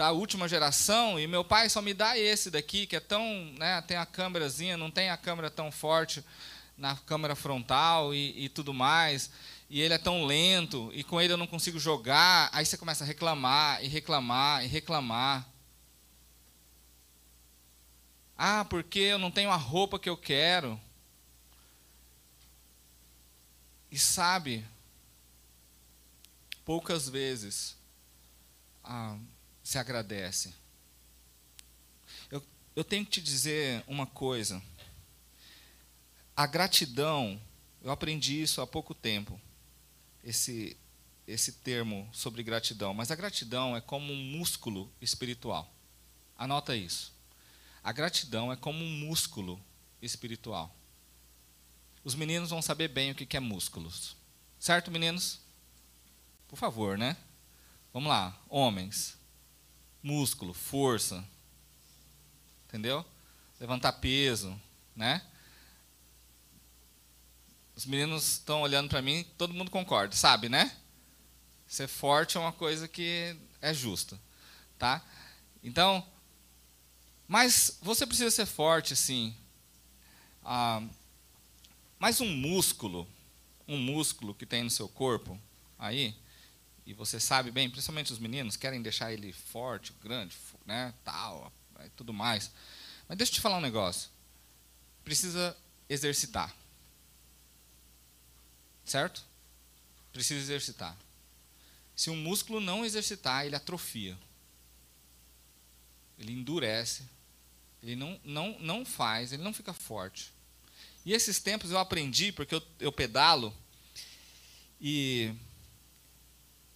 da 0.00 0.12
última 0.12 0.48
geração 0.48 1.20
e 1.20 1.26
meu 1.26 1.44
pai 1.44 1.68
só 1.68 1.82
me 1.82 1.92
dá 1.92 2.16
esse 2.16 2.50
daqui, 2.50 2.86
que 2.86 2.96
é 2.96 3.00
tão, 3.00 3.22
né, 3.58 3.82
tem 3.82 3.98
a 3.98 4.06
câmerazinha, 4.06 4.74
não 4.74 4.90
tem 4.90 5.10
a 5.10 5.16
câmera 5.18 5.50
tão 5.50 5.70
forte 5.70 6.24
na 6.74 6.96
câmera 6.96 7.36
frontal 7.36 8.14
e, 8.14 8.46
e 8.46 8.48
tudo 8.48 8.72
mais, 8.72 9.30
e 9.68 9.78
ele 9.78 9.92
é 9.92 9.98
tão 9.98 10.24
lento, 10.24 10.90
e 10.94 11.04
com 11.04 11.20
ele 11.20 11.34
eu 11.34 11.36
não 11.36 11.46
consigo 11.46 11.78
jogar, 11.78 12.48
aí 12.50 12.64
você 12.64 12.78
começa 12.78 13.04
a 13.04 13.06
reclamar, 13.06 13.84
e 13.84 13.88
reclamar, 13.88 14.64
e 14.64 14.68
reclamar. 14.68 15.46
Ah, 18.38 18.64
porque 18.64 19.00
eu 19.00 19.18
não 19.18 19.30
tenho 19.30 19.50
a 19.50 19.56
roupa 19.56 19.98
que 19.98 20.08
eu 20.08 20.16
quero. 20.16 20.80
E 23.90 23.98
sabe, 23.98 24.64
poucas 26.64 27.06
vezes 27.06 27.76
ah, 28.82 29.18
se 29.70 29.78
agradece. 29.78 30.52
Eu, 32.28 32.44
eu 32.74 32.82
tenho 32.82 33.04
que 33.04 33.12
te 33.12 33.22
dizer 33.22 33.84
uma 33.86 34.04
coisa. 34.04 34.60
A 36.34 36.44
gratidão, 36.44 37.40
eu 37.80 37.92
aprendi 37.92 38.42
isso 38.42 38.60
há 38.60 38.66
pouco 38.66 38.92
tempo, 38.96 39.40
esse, 40.24 40.76
esse 41.24 41.52
termo 41.52 42.10
sobre 42.12 42.42
gratidão. 42.42 42.92
Mas 42.92 43.12
a 43.12 43.14
gratidão 43.14 43.76
é 43.76 43.80
como 43.80 44.12
um 44.12 44.16
músculo 44.16 44.92
espiritual. 45.00 45.72
Anota 46.36 46.74
isso. 46.74 47.14
A 47.80 47.92
gratidão 47.92 48.52
é 48.52 48.56
como 48.56 48.82
um 48.82 48.90
músculo 49.06 49.64
espiritual. 50.02 50.74
Os 52.02 52.16
meninos 52.16 52.50
vão 52.50 52.60
saber 52.60 52.88
bem 52.88 53.12
o 53.12 53.14
que 53.14 53.36
é 53.36 53.40
músculos. 53.40 54.16
Certo, 54.58 54.90
meninos? 54.90 55.38
Por 56.48 56.56
favor, 56.56 56.98
né? 56.98 57.16
Vamos 57.92 58.08
lá. 58.08 58.36
Homens. 58.48 59.19
Músculo, 60.02 60.54
força. 60.54 61.24
Entendeu? 62.68 63.04
Levantar 63.58 63.92
peso, 63.92 64.58
né? 64.94 65.22
Os 67.76 67.86
meninos 67.86 68.32
estão 68.32 68.62
olhando 68.62 68.88
para 68.88 69.00
mim, 69.02 69.24
todo 69.38 69.54
mundo 69.54 69.70
concorda, 69.70 70.14
sabe, 70.14 70.48
né? 70.48 70.76
Ser 71.66 71.88
forte 71.88 72.36
é 72.36 72.40
uma 72.40 72.52
coisa 72.52 72.86
que 72.86 73.36
é 73.60 73.72
justa, 73.72 74.20
tá? 74.78 75.02
Então, 75.62 76.06
mas 77.26 77.78
você 77.80 78.06
precisa 78.06 78.30
ser 78.30 78.46
forte, 78.46 78.96
sim. 78.96 79.34
Ah, 80.44 80.82
mas 81.98 82.20
um 82.20 82.28
músculo, 82.28 83.06
um 83.68 83.78
músculo 83.78 84.34
que 84.34 84.44
tem 84.44 84.64
no 84.64 84.70
seu 84.70 84.88
corpo, 84.88 85.40
aí, 85.78 86.14
e 86.90 86.92
você 86.92 87.20
sabe 87.20 87.52
bem, 87.52 87.70
principalmente 87.70 88.12
os 88.12 88.18
meninos 88.18 88.56
querem 88.56 88.82
deixar 88.82 89.12
ele 89.12 89.32
forte, 89.32 89.92
grande, 90.02 90.36
né, 90.66 90.92
tal, 91.04 91.52
tudo 91.94 92.12
mais. 92.12 92.50
Mas 93.06 93.16
deixa 93.16 93.30
eu 93.30 93.34
te 93.36 93.40
falar 93.40 93.58
um 93.58 93.60
negócio. 93.60 94.10
Precisa 95.04 95.56
exercitar. 95.88 96.52
Certo? 98.84 99.24
Precisa 100.12 100.40
exercitar. 100.40 100.96
Se 101.94 102.10
um 102.10 102.16
músculo 102.16 102.60
não 102.60 102.84
exercitar, 102.84 103.46
ele 103.46 103.54
atrofia. 103.54 104.18
Ele 106.18 106.32
endurece. 106.32 107.04
Ele 107.84 107.94
não, 107.94 108.20
não, 108.24 108.58
não 108.58 108.84
faz, 108.84 109.32
ele 109.32 109.44
não 109.44 109.54
fica 109.54 109.72
forte. 109.72 110.32
E 111.06 111.12
esses 111.12 111.38
tempos 111.38 111.70
eu 111.70 111.78
aprendi, 111.78 112.32
porque 112.32 112.56
eu, 112.56 112.62
eu 112.80 112.90
pedalo, 112.90 113.56
e, 114.80 115.32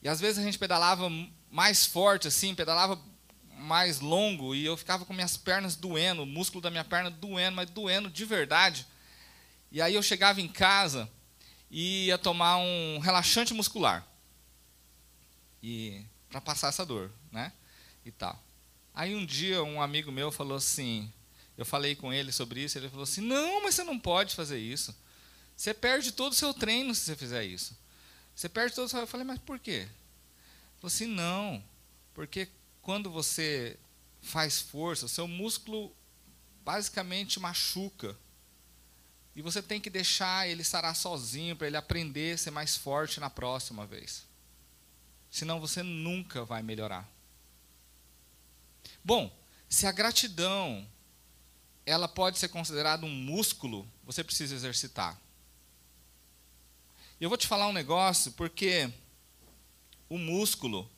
e 0.04 0.08
às 0.08 0.20
vezes 0.20 0.38
a 0.38 0.42
gente 0.42 0.58
pedalava 0.58 1.10
mais 1.50 1.86
forte, 1.86 2.28
assim, 2.28 2.54
pedalava 2.54 3.00
mais 3.56 4.00
longo, 4.00 4.54
e 4.54 4.64
eu 4.64 4.76
ficava 4.76 5.06
com 5.06 5.14
minhas 5.14 5.38
pernas 5.38 5.76
doendo, 5.76 6.22
o 6.22 6.26
músculo 6.26 6.60
da 6.60 6.70
minha 6.70 6.84
perna 6.84 7.10
doendo, 7.10 7.56
mas 7.56 7.70
doendo 7.70 8.10
de 8.10 8.24
verdade. 8.26 8.86
E 9.72 9.80
aí 9.80 9.94
eu 9.94 10.02
chegava 10.02 10.42
em 10.42 10.48
casa 10.48 11.10
e 11.70 12.06
ia 12.06 12.18
tomar 12.18 12.58
um 12.58 12.98
relaxante 12.98 13.54
muscular. 13.54 14.06
E 15.62 16.04
para 16.28 16.40
passar 16.40 16.68
essa 16.68 16.84
dor, 16.84 17.10
né? 17.32 17.50
E 18.04 18.12
tal. 18.12 18.38
Aí 18.92 19.14
um 19.14 19.24
dia 19.24 19.64
um 19.64 19.80
amigo 19.80 20.12
meu 20.12 20.30
falou 20.30 20.58
assim: 20.58 21.10
eu 21.56 21.64
falei 21.64 21.96
com 21.96 22.12
ele 22.12 22.30
sobre 22.30 22.60
isso, 22.62 22.76
ele 22.76 22.90
falou 22.90 23.04
assim: 23.04 23.22
não, 23.22 23.62
mas 23.62 23.74
você 23.74 23.82
não 23.82 23.98
pode 23.98 24.34
fazer 24.34 24.58
isso. 24.58 24.94
Você 25.56 25.72
perde 25.72 26.12
todo 26.12 26.32
o 26.32 26.36
seu 26.36 26.52
treino 26.52 26.94
se 26.94 27.02
você 27.02 27.16
fizer 27.16 27.44
isso. 27.44 27.74
Você 28.34 28.48
perde 28.48 28.74
todo 28.74 28.90
o. 28.90 28.96
Eu 28.96 29.06
falei, 29.06 29.26
mas 29.26 29.38
por 29.38 29.58
quê? 29.58 29.88
Falou 30.76 30.88
assim: 30.88 31.06
não, 31.06 31.62
porque 32.12 32.48
quando 32.82 33.10
você 33.10 33.78
faz 34.20 34.60
força, 34.60 35.08
seu 35.08 35.28
músculo 35.28 35.94
basicamente 36.64 37.38
machuca. 37.38 38.16
E 39.36 39.42
você 39.42 39.60
tem 39.60 39.80
que 39.80 39.90
deixar 39.90 40.48
ele 40.48 40.62
sarar 40.62 40.94
sozinho 40.94 41.56
para 41.56 41.66
ele 41.66 41.76
aprender 41.76 42.34
a 42.34 42.38
ser 42.38 42.50
mais 42.50 42.76
forte 42.76 43.18
na 43.18 43.28
próxima 43.28 43.84
vez. 43.84 44.24
Senão 45.30 45.60
você 45.60 45.82
nunca 45.82 46.44
vai 46.44 46.62
melhorar. 46.62 47.08
Bom, 49.02 49.36
se 49.68 49.86
a 49.86 49.92
gratidão 49.92 50.86
ela 51.84 52.06
pode 52.08 52.38
ser 52.38 52.48
considerada 52.48 53.04
um 53.04 53.10
músculo, 53.10 53.86
você 54.04 54.22
precisa 54.22 54.54
exercitar. 54.54 55.20
Eu 57.20 57.28
vou 57.28 57.38
te 57.38 57.46
falar 57.46 57.68
um 57.68 57.72
negócio, 57.72 58.32
porque 58.32 58.92
o 60.08 60.18
músculo, 60.18 60.90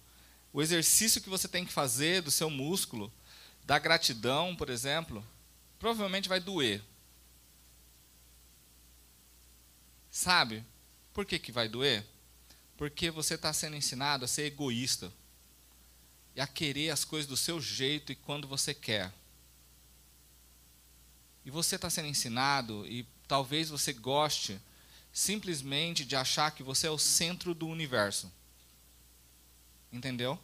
o 0.53 0.63
exercício 0.63 1.21
que 1.21 1.29
você 1.29 1.47
tem 1.47 1.65
que 1.65 1.73
fazer 1.73 2.23
do 2.23 2.31
seu 2.31 2.49
músculo, 2.49 3.13
da 3.65 3.79
gratidão, 3.79 4.57
por 4.57 4.71
exemplo, 4.71 5.25
provavelmente 5.79 6.29
vai 6.29 6.41
doer. 6.41 6.83
Sabe? 10.11 10.65
Por 11.13 11.27
que, 11.27 11.39
que 11.39 11.53
vai 11.53 11.69
doer? 11.69 12.05
Porque 12.79 13.11
você 13.11 13.35
está 13.35 13.53
sendo 13.53 13.77
ensinado 13.77 14.25
a 14.25 14.29
ser 14.29 14.47
egoísta 14.47 15.13
e 16.35 16.41
a 16.41 16.47
querer 16.47 16.91
as 16.91 17.05
coisas 17.05 17.29
do 17.29 17.37
seu 17.37 17.61
jeito 17.61 18.11
e 18.11 18.17
quando 18.17 18.49
você 18.49 18.73
quer. 18.73 19.13
E 21.45 21.51
você 21.51 21.77
está 21.77 21.91
sendo 21.91 22.09
ensinado, 22.09 22.87
e 22.87 23.07
talvez 23.29 23.69
você 23.69 23.93
goste 23.93 24.59
simplesmente 25.17 26.05
de 26.05 26.15
achar 26.15 26.51
que 26.51 26.63
você 26.63 26.87
é 26.87 26.91
o 26.91 26.99
centro 26.99 27.55
do 27.55 27.67
universo. 27.67 28.31
Entendeu? 29.91 30.39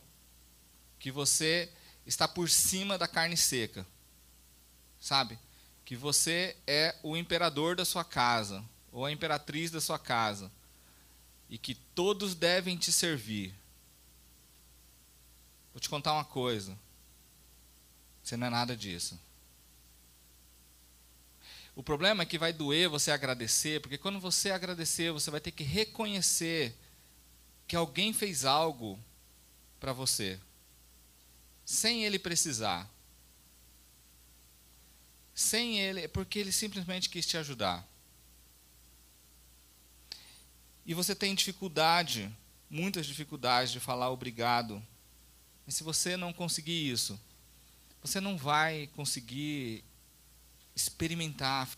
Que 0.98 1.12
você 1.12 1.70
está 2.06 2.26
por 2.26 2.48
cima 2.48 2.96
da 2.96 3.06
carne 3.06 3.36
seca. 3.36 3.86
Sabe? 4.98 5.38
Que 5.84 5.94
você 5.94 6.56
é 6.66 6.96
o 7.02 7.18
imperador 7.18 7.76
da 7.76 7.84
sua 7.84 8.02
casa, 8.02 8.64
ou 8.90 9.04
a 9.04 9.12
imperatriz 9.12 9.70
da 9.70 9.78
sua 9.78 9.98
casa. 9.98 10.50
E 11.50 11.58
que 11.58 11.74
todos 11.74 12.34
devem 12.34 12.78
te 12.78 12.90
servir. 12.90 13.54
Vou 15.74 15.80
te 15.80 15.88
contar 15.90 16.14
uma 16.14 16.24
coisa. 16.24 16.78
Você 18.22 18.38
não 18.38 18.46
é 18.46 18.50
nada 18.50 18.74
disso. 18.74 19.20
O 21.74 21.82
problema 21.82 22.22
é 22.22 22.26
que 22.26 22.38
vai 22.38 22.52
doer 22.52 22.88
você 22.88 23.10
agradecer, 23.10 23.80
porque 23.80 23.96
quando 23.96 24.20
você 24.20 24.50
agradecer, 24.50 25.10
você 25.10 25.30
vai 25.30 25.40
ter 25.40 25.50
que 25.50 25.64
reconhecer 25.64 26.76
que 27.66 27.74
alguém 27.74 28.12
fez 28.12 28.44
algo 28.44 28.98
para 29.80 29.92
você, 29.92 30.38
sem 31.64 32.04
ele 32.04 32.18
precisar. 32.18 32.88
Sem 35.34 35.80
ele, 35.80 36.06
porque 36.08 36.38
ele 36.38 36.52
simplesmente 36.52 37.08
quis 37.08 37.26
te 37.26 37.38
ajudar. 37.38 37.88
E 40.84 40.92
você 40.92 41.14
tem 41.14 41.34
dificuldade, 41.34 42.30
muitas 42.68 43.06
dificuldades 43.06 43.72
de 43.72 43.80
falar 43.80 44.10
obrigado. 44.10 44.82
E 45.66 45.72
se 45.72 45.82
você 45.82 46.16
não 46.18 46.32
conseguir 46.34 46.90
isso, 46.90 47.18
você 48.02 48.20
não 48.20 48.36
vai 48.36 48.88
conseguir 48.88 49.82
experimentar 50.74 51.62
a 51.62 51.68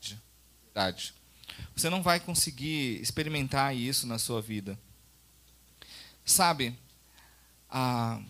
felicidade. 0.00 1.14
Você 1.74 1.90
não 1.90 2.02
vai 2.02 2.20
conseguir 2.20 3.00
experimentar 3.00 3.74
isso 3.74 4.06
na 4.06 4.18
sua 4.18 4.40
vida. 4.40 4.78
Sabe, 6.24 6.78
ah, 7.70 8.20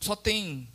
só 0.00 0.14
tem 0.14 0.68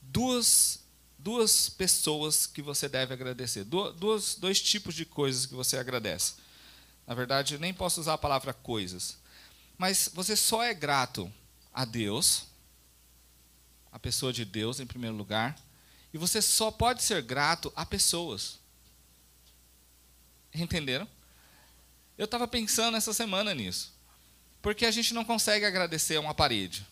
duas, 0.00 0.80
duas 1.18 1.68
pessoas 1.68 2.46
que 2.46 2.60
você 2.60 2.88
deve 2.88 3.14
agradecer. 3.14 3.64
Duas, 3.64 4.34
dois 4.34 4.60
tipos 4.60 4.94
de 4.94 5.04
coisas 5.04 5.46
que 5.46 5.54
você 5.54 5.76
agradece. 5.76 6.34
Na 7.06 7.14
verdade, 7.14 7.54
eu 7.54 7.60
nem 7.60 7.72
posso 7.72 8.00
usar 8.00 8.14
a 8.14 8.18
palavra 8.18 8.52
coisas. 8.52 9.18
Mas 9.76 10.08
você 10.12 10.36
só 10.36 10.62
é 10.62 10.72
grato 10.72 11.32
a 11.72 11.84
Deus, 11.84 12.46
a 13.92 13.98
pessoa 13.98 14.32
de 14.32 14.44
Deus 14.44 14.80
em 14.80 14.86
primeiro 14.86 15.16
lugar, 15.16 15.56
e 16.14 16.18
você 16.18 16.40
só 16.40 16.70
pode 16.70 17.02
ser 17.02 17.20
grato 17.22 17.72
a 17.74 17.84
pessoas. 17.84 18.60
Entenderam? 20.54 21.08
Eu 22.16 22.26
estava 22.26 22.46
pensando 22.46 22.96
essa 22.96 23.12
semana 23.12 23.52
nisso. 23.52 23.92
Porque 24.62 24.86
a 24.86 24.92
gente 24.92 25.12
não 25.12 25.24
consegue 25.24 25.66
agradecer 25.66 26.14
a 26.14 26.20
uma 26.20 26.32
parede. 26.32 26.86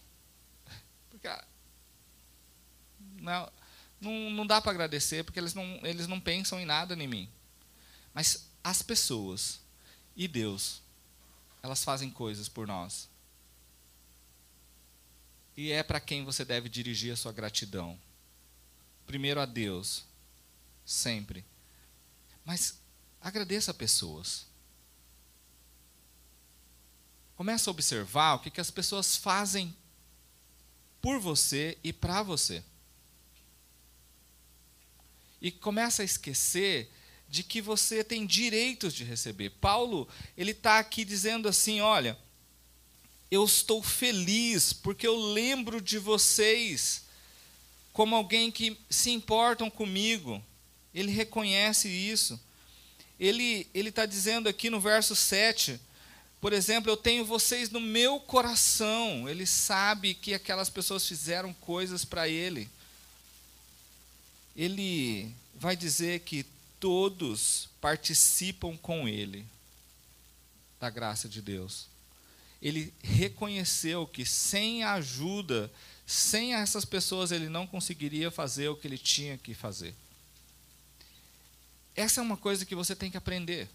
Porque 1.09 1.29
não, 3.21 3.53
não, 4.01 4.31
não 4.31 4.45
dá 4.45 4.61
para 4.61 4.73
agradecer, 4.73 5.23
porque 5.23 5.39
eles 5.39 5.55
não, 5.55 5.65
eles 5.85 6.09
não 6.09 6.19
pensam 6.19 6.59
em 6.59 6.67
nada 6.67 6.95
em 6.95 7.07
mim. 7.07 7.31
Mas 8.13 8.49
as 8.65 8.83
pessoas 8.83 9.61
e 10.17 10.27
Deus, 10.27 10.83
elas 11.63 11.85
fazem 11.85 12.11
coisas 12.11 12.49
por 12.49 12.67
nós. 12.67 13.09
E 15.57 15.71
é 15.71 15.85
para 15.85 16.01
quem 16.01 16.25
você 16.25 16.45
deve 16.45 16.69
dirigir 16.69 17.13
a 17.13 17.17
sua 17.17 17.31
gratidão. 17.31 17.97
Primeiro 19.07 19.41
a 19.41 19.47
Deus, 19.47 20.05
sempre. 20.85 21.45
Mas 22.45 22.81
agradeça 23.21 23.71
a 23.71 23.75
pessoas. 23.75 24.47
Começa 27.37 27.69
a 27.69 27.73
observar 27.73 28.35
o 28.35 28.39
que, 28.41 28.51
que 28.51 28.61
as 28.61 28.71
pessoas 28.71 29.17
fazem 29.17 29.77
por 31.01 31.19
você 31.19 31.77
e 31.83 31.93
para 31.93 32.23
você. 32.23 32.63
E 35.41 35.51
começa 35.51 36.03
a 36.03 36.05
esquecer 36.05 36.91
de 37.29 37.43
que 37.43 37.61
você 37.61 38.05
tem 38.05 38.27
direitos 38.27 38.95
de 38.95 39.03
receber. 39.03 39.51
Paulo, 39.51 40.09
ele 40.37 40.53
está 40.53 40.79
aqui 40.79 41.05
dizendo 41.05 41.49
assim: 41.49 41.81
olha, 41.81 42.17
eu 43.31 43.45
estou 43.45 43.83
feliz 43.83 44.73
porque 44.73 45.07
eu 45.07 45.17
lembro 45.17 45.81
de 45.81 45.99
vocês 45.99 47.07
como 47.93 48.17
alguém 48.17 48.51
que 48.51 48.77
se 48.89 49.11
importam 49.11 49.71
comigo. 49.71 50.43
Ele 50.95 51.11
reconhece 51.13 51.89
isso. 51.89 52.41
Ele 53.19 53.67
está 53.75 54.07
dizendo 54.07 54.49
aqui 54.49 54.71
no 54.71 54.81
verso 54.81 55.15
7 55.15 55.81
por 56.43 56.53
exemplo, 56.53 56.91
eu 56.91 56.97
tenho 56.97 57.25
vocês 57.25 57.71
no 57.71 57.81
meu 57.81 58.19
coração. 58.19 59.29
Ele 59.29 59.47
sabe 59.47 60.13
que 60.13 60.35
aquelas 60.35 60.69
pessoas 60.69 61.07
fizeram 61.07 61.55
coisas 61.55 62.05
para 62.05 62.29
ele. 62.29 62.69
Ele 64.57 65.33
vai 65.55 65.77
dizer 65.77 66.19
que 66.23 66.45
todos 66.81 67.69
participam 67.81 68.77
com 68.77 69.09
ele 69.09 69.47
da 70.81 70.91
graça 70.91 71.29
de 71.29 71.41
Deus. 71.41 71.87
Ele 72.61 72.93
reconheceu 73.01 74.05
que 74.05 74.27
sem 74.27 74.83
a 74.83 74.95
ajuda, 74.95 75.71
sem 76.13 76.53
essas 76.53 76.85
pessoas, 76.85 77.33
ele 77.33 77.49
não 77.49 77.67
conseguiria 77.67 78.31
fazer 78.31 78.69
o 78.69 78.77
que 78.77 78.87
ele 78.87 78.99
tinha 78.99 79.39
que 79.39 79.55
fazer. 79.55 79.95
Essa 81.97 82.21
é 82.21 82.23
uma 82.23 82.37
coisa 82.37 82.67
que 82.67 82.75
você 82.75 82.95
tem 82.95 83.11
que 83.11 83.17
aprender. 83.17 83.67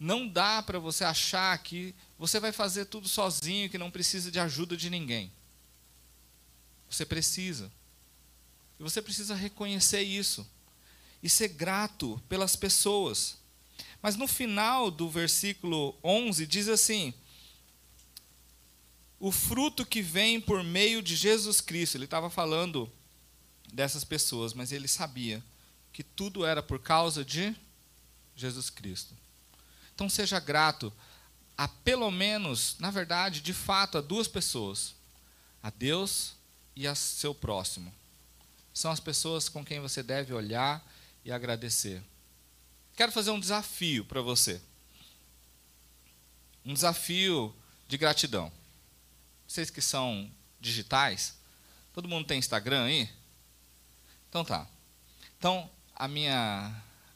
Não 0.00 0.26
dá 0.26 0.62
para 0.62 0.78
você 0.78 1.04
achar 1.04 1.56
que 1.58 1.94
você 2.18 2.40
vai 2.40 2.52
fazer 2.52 2.86
tudo 2.86 3.06
sozinho, 3.06 3.68
que 3.68 3.76
não 3.76 3.90
precisa 3.90 4.30
de 4.30 4.40
ajuda 4.40 4.78
de 4.78 4.88
ninguém. 4.88 5.30
Você 6.88 7.04
precisa. 7.04 7.70
E 8.80 8.82
você 8.82 9.02
precisa 9.02 9.34
reconhecer 9.34 10.00
isso. 10.00 10.46
E 11.22 11.28
ser 11.28 11.48
grato 11.48 12.20
pelas 12.30 12.56
pessoas. 12.56 13.36
Mas 14.00 14.16
no 14.16 14.26
final 14.26 14.90
do 14.90 15.10
versículo 15.10 15.94
11 16.02 16.46
diz 16.46 16.66
assim: 16.66 17.12
O 19.24 19.32
fruto 19.32 19.86
que 19.86 20.02
vem 20.02 20.38
por 20.38 20.62
meio 20.62 21.02
de 21.02 21.16
Jesus 21.16 21.58
Cristo. 21.58 21.96
Ele 21.96 22.04
estava 22.04 22.28
falando 22.28 22.92
dessas 23.72 24.04
pessoas, 24.04 24.52
mas 24.52 24.70
ele 24.70 24.86
sabia 24.86 25.42
que 25.94 26.04
tudo 26.04 26.44
era 26.44 26.62
por 26.62 26.78
causa 26.78 27.24
de 27.24 27.56
Jesus 28.36 28.68
Cristo. 28.68 29.16
Então 29.94 30.10
seja 30.10 30.38
grato 30.38 30.92
a 31.56 31.66
pelo 31.66 32.10
menos, 32.10 32.76
na 32.78 32.90
verdade, 32.90 33.40
de 33.40 33.54
fato, 33.54 33.96
a 33.96 34.02
duas 34.02 34.28
pessoas: 34.28 34.94
a 35.62 35.70
Deus 35.70 36.34
e 36.76 36.86
a 36.86 36.94
seu 36.94 37.34
próximo. 37.34 37.90
São 38.74 38.90
as 38.90 39.00
pessoas 39.00 39.48
com 39.48 39.64
quem 39.64 39.80
você 39.80 40.02
deve 40.02 40.34
olhar 40.34 40.86
e 41.24 41.32
agradecer. 41.32 42.02
Quero 42.94 43.10
fazer 43.10 43.30
um 43.30 43.40
desafio 43.40 44.04
para 44.04 44.20
você. 44.20 44.60
Um 46.62 46.74
desafio 46.74 47.56
de 47.88 47.96
gratidão. 47.96 48.52
Vocês 49.54 49.70
que 49.70 49.80
são 49.80 50.28
digitais, 50.60 51.36
todo 51.92 52.08
mundo 52.08 52.26
tem 52.26 52.40
Instagram 52.40 52.86
aí? 52.86 53.08
Então 54.28 54.44
tá. 54.44 54.66
Então, 55.38 55.70
a 55.94 56.08
minha 56.08 56.74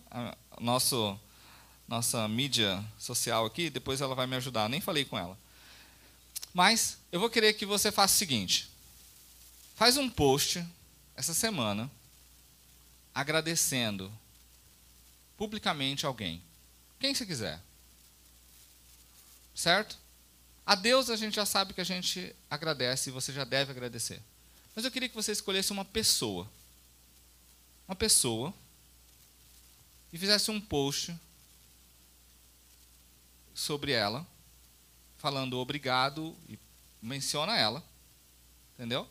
a, 0.09 0.37
nosso 0.61 1.19
nossa 1.89 2.29
mídia 2.29 2.81
social 2.97 3.45
aqui, 3.45 3.69
depois 3.69 4.01
ela 4.01 4.15
vai 4.15 4.29
me 4.29 4.37
ajudar. 4.37 4.69
Nem 4.69 4.81
falei 4.81 5.05
com 5.05 5.19
ela. 5.19 5.37
Mas 6.55 6.99
eu 7.11 7.19
vou 7.19 7.29
querer 7.29 7.55
que 7.55 7.67
você 7.67 7.91
faça 7.91 8.15
o 8.15 8.19
seguinte: 8.19 8.71
faz 9.75 9.97
um 9.97 10.09
post 10.09 10.65
essa 11.17 11.35
semana 11.35 11.91
agradecendo 13.13 14.13
publicamente 15.37 16.07
alguém, 16.07 16.41
quem 17.01 17.13
você 17.13 17.27
quiser. 17.27 17.61
Certo? 19.57 19.99
A 20.69 20.75
Deus 20.75 21.09
a 21.09 21.17
gente 21.17 21.35
já 21.35 21.47
sabe 21.47 21.73
que 21.73 21.81
a 21.81 21.85
gente 21.85 22.37
agradece 22.51 23.09
e 23.09 23.13
você 23.13 23.33
já 23.33 23.43
deve 23.43 23.71
agradecer. 23.71 24.21
Mas 24.77 24.85
eu 24.85 24.91
queria 24.91 25.09
que 25.09 25.15
você 25.15 25.33
escolhesse 25.33 25.73
uma 25.73 25.83
pessoa. 25.83 26.47
Uma 27.89 27.97
pessoa 27.97 28.53
e 30.13 30.19
fizesse 30.19 30.51
um 30.51 30.61
post 30.61 31.19
sobre 33.55 33.93
ela, 33.93 34.27
falando 35.17 35.57
obrigado 35.57 36.37
e 36.51 36.59
menciona 37.01 37.57
ela, 37.57 37.83
entendeu? 38.75 39.09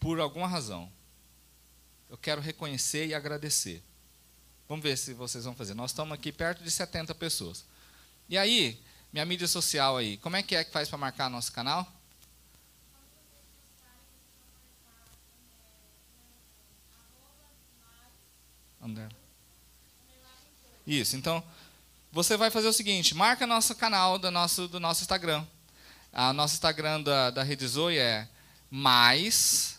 Por 0.00 0.18
alguma 0.20 0.48
razão. 0.48 0.90
Eu 2.08 2.16
quero 2.16 2.40
reconhecer 2.40 3.06
e 3.06 3.12
agradecer. 3.12 3.82
Vamos 4.66 4.82
ver 4.82 4.96
se 4.96 5.12
vocês 5.12 5.44
vão 5.44 5.54
fazer. 5.54 5.74
Nós 5.74 5.90
estamos 5.90 6.14
aqui 6.14 6.32
perto 6.32 6.64
de 6.64 6.70
70 6.70 7.14
pessoas. 7.14 7.62
E 8.26 8.38
aí, 8.38 8.82
minha 9.16 9.24
mídia 9.24 9.48
social 9.48 9.96
aí, 9.96 10.18
como 10.18 10.36
é 10.36 10.42
que 10.42 10.54
é 10.54 10.62
que 10.62 10.70
faz 10.70 10.90
para 10.90 10.98
marcar 10.98 11.30
nosso 11.30 11.50
canal? 11.50 11.90
Isso, 20.86 21.16
então 21.16 21.42
você 22.12 22.36
vai 22.36 22.50
fazer 22.50 22.68
o 22.68 22.74
seguinte: 22.74 23.14
marca 23.14 23.46
nosso 23.46 23.74
canal 23.74 24.18
do 24.18 24.30
nosso, 24.30 24.68
do 24.68 24.78
nosso 24.78 25.00
Instagram. 25.00 25.46
A 26.12 26.34
nosso 26.34 26.52
Instagram 26.52 27.00
da, 27.00 27.30
da 27.30 27.42
Rede 27.42 27.66
Zoe 27.66 27.96
é 27.96 28.28
mais, 28.70 29.78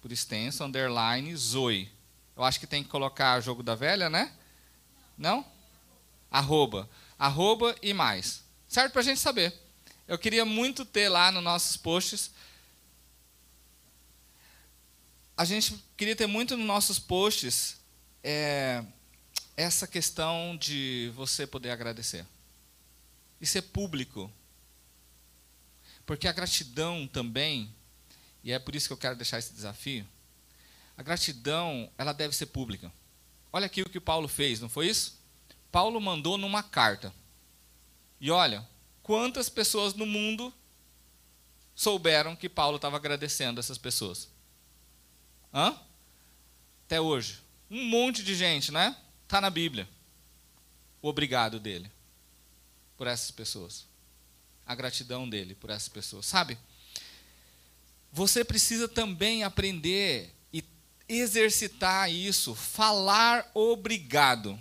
por 0.00 0.12
extenso, 0.12 0.62
underline 0.62 1.34
Zoe. 1.34 1.90
Eu 2.36 2.44
acho 2.44 2.60
que 2.60 2.66
tem 2.66 2.84
que 2.84 2.88
colocar 2.88 3.40
jogo 3.40 3.64
da 3.64 3.74
velha, 3.74 4.08
né? 4.08 4.32
Não? 5.16 5.44
Arroba. 6.30 6.88
Arroba 7.18 7.74
e 7.82 7.92
mais. 7.92 8.46
Certo? 8.68 8.92
Para 8.92 9.00
a 9.00 9.04
gente 9.04 9.20
saber. 9.20 9.52
Eu 10.06 10.18
queria 10.18 10.44
muito 10.44 10.84
ter 10.84 11.08
lá 11.08 11.32
nos 11.32 11.42
nossos 11.42 11.76
posts. 11.76 12.30
A 15.36 15.44
gente 15.44 15.82
queria 15.96 16.14
ter 16.14 16.26
muito 16.26 16.56
nos 16.56 16.66
nossos 16.66 16.98
posts. 16.98 17.76
É, 18.22 18.84
essa 19.56 19.88
questão 19.88 20.56
de 20.56 21.10
você 21.16 21.46
poder 21.46 21.70
agradecer. 21.70 22.24
E 23.40 23.46
ser 23.46 23.62
público. 23.62 24.30
Porque 26.06 26.28
a 26.28 26.32
gratidão 26.32 27.08
também, 27.08 27.74
e 28.44 28.52
é 28.52 28.58
por 28.58 28.76
isso 28.76 28.86
que 28.86 28.92
eu 28.92 28.98
quero 28.98 29.16
deixar 29.16 29.38
esse 29.38 29.52
desafio, 29.52 30.06
a 30.96 31.02
gratidão, 31.02 31.90
ela 31.98 32.12
deve 32.12 32.34
ser 32.36 32.46
pública. 32.46 32.92
Olha 33.52 33.66
aqui 33.66 33.82
o 33.82 33.90
que 33.90 34.00
Paulo 34.00 34.28
fez, 34.28 34.60
não 34.60 34.68
foi 34.68 34.88
isso? 34.88 35.18
Paulo 35.72 36.00
mandou 36.00 36.38
numa 36.38 36.62
carta. 36.62 37.12
E 38.20 38.30
olha, 38.30 38.66
quantas 39.02 39.48
pessoas 39.48 39.94
no 39.94 40.04
mundo 40.04 40.52
souberam 41.74 42.34
que 42.34 42.48
Paulo 42.48 42.76
estava 42.76 42.96
agradecendo 42.96 43.60
essas 43.60 43.78
pessoas? 43.78 44.28
Hã? 45.52 45.78
Até 46.86 47.00
hoje. 47.00 47.40
Um 47.70 47.84
monte 47.84 48.22
de 48.22 48.34
gente, 48.34 48.72
né? 48.72 48.96
Está 49.24 49.40
na 49.40 49.50
Bíblia. 49.50 49.88
O 51.00 51.08
obrigado 51.08 51.60
dele 51.60 51.90
por 52.96 53.06
essas 53.06 53.30
pessoas. 53.30 53.86
A 54.66 54.74
gratidão 54.74 55.28
dele 55.28 55.54
por 55.54 55.70
essas 55.70 55.88
pessoas. 55.88 56.26
Sabe? 56.26 56.58
Você 58.12 58.44
precisa 58.44 58.88
também 58.88 59.44
aprender 59.44 60.34
e 60.52 60.64
exercitar 61.08 62.10
isso. 62.10 62.54
Falar 62.54 63.50
obrigado. 63.54 64.60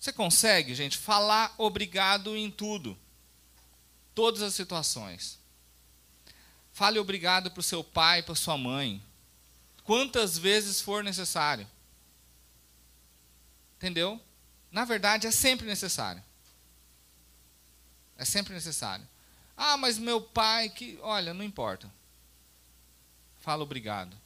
Você 0.00 0.14
consegue, 0.14 0.74
gente, 0.74 0.96
falar 0.96 1.54
obrigado 1.58 2.34
em 2.34 2.50
tudo. 2.50 2.98
Todas 4.14 4.40
as 4.40 4.54
situações. 4.54 5.38
Fale 6.72 6.98
obrigado 6.98 7.50
para 7.50 7.60
o 7.60 7.62
seu 7.62 7.84
pai, 7.84 8.22
para 8.22 8.34
sua 8.34 8.56
mãe. 8.56 9.02
Quantas 9.84 10.38
vezes 10.38 10.80
for 10.80 11.04
necessário. 11.04 11.68
Entendeu? 13.76 14.18
Na 14.72 14.86
verdade, 14.86 15.26
é 15.26 15.30
sempre 15.30 15.66
necessário. 15.66 16.22
É 18.16 18.24
sempre 18.24 18.54
necessário. 18.54 19.06
Ah, 19.54 19.76
mas 19.76 19.98
meu 19.98 20.22
pai 20.22 20.70
que. 20.70 20.98
Olha, 21.02 21.34
não 21.34 21.44
importa. 21.44 21.92
Fala 23.40 23.62
obrigado. 23.62 24.16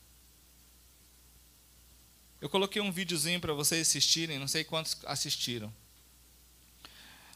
Eu 2.44 2.50
coloquei 2.50 2.83
um 2.83 2.92
videozinho 2.92 3.40
para 3.40 3.54
vocês 3.54 3.88
assistirem, 3.88 4.38
não 4.38 4.46
sei 4.46 4.64
quantos 4.64 4.98
assistiram. 5.07 5.72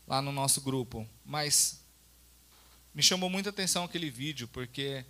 Lá 0.06 0.20
no 0.20 0.30
nosso 0.30 0.60
grupo. 0.60 1.08
Mas 1.24 1.82
me 2.92 3.02
chamou 3.02 3.30
muita 3.30 3.48
atenção 3.48 3.84
aquele 3.84 4.10
vídeo, 4.10 4.46
porque 4.48 5.06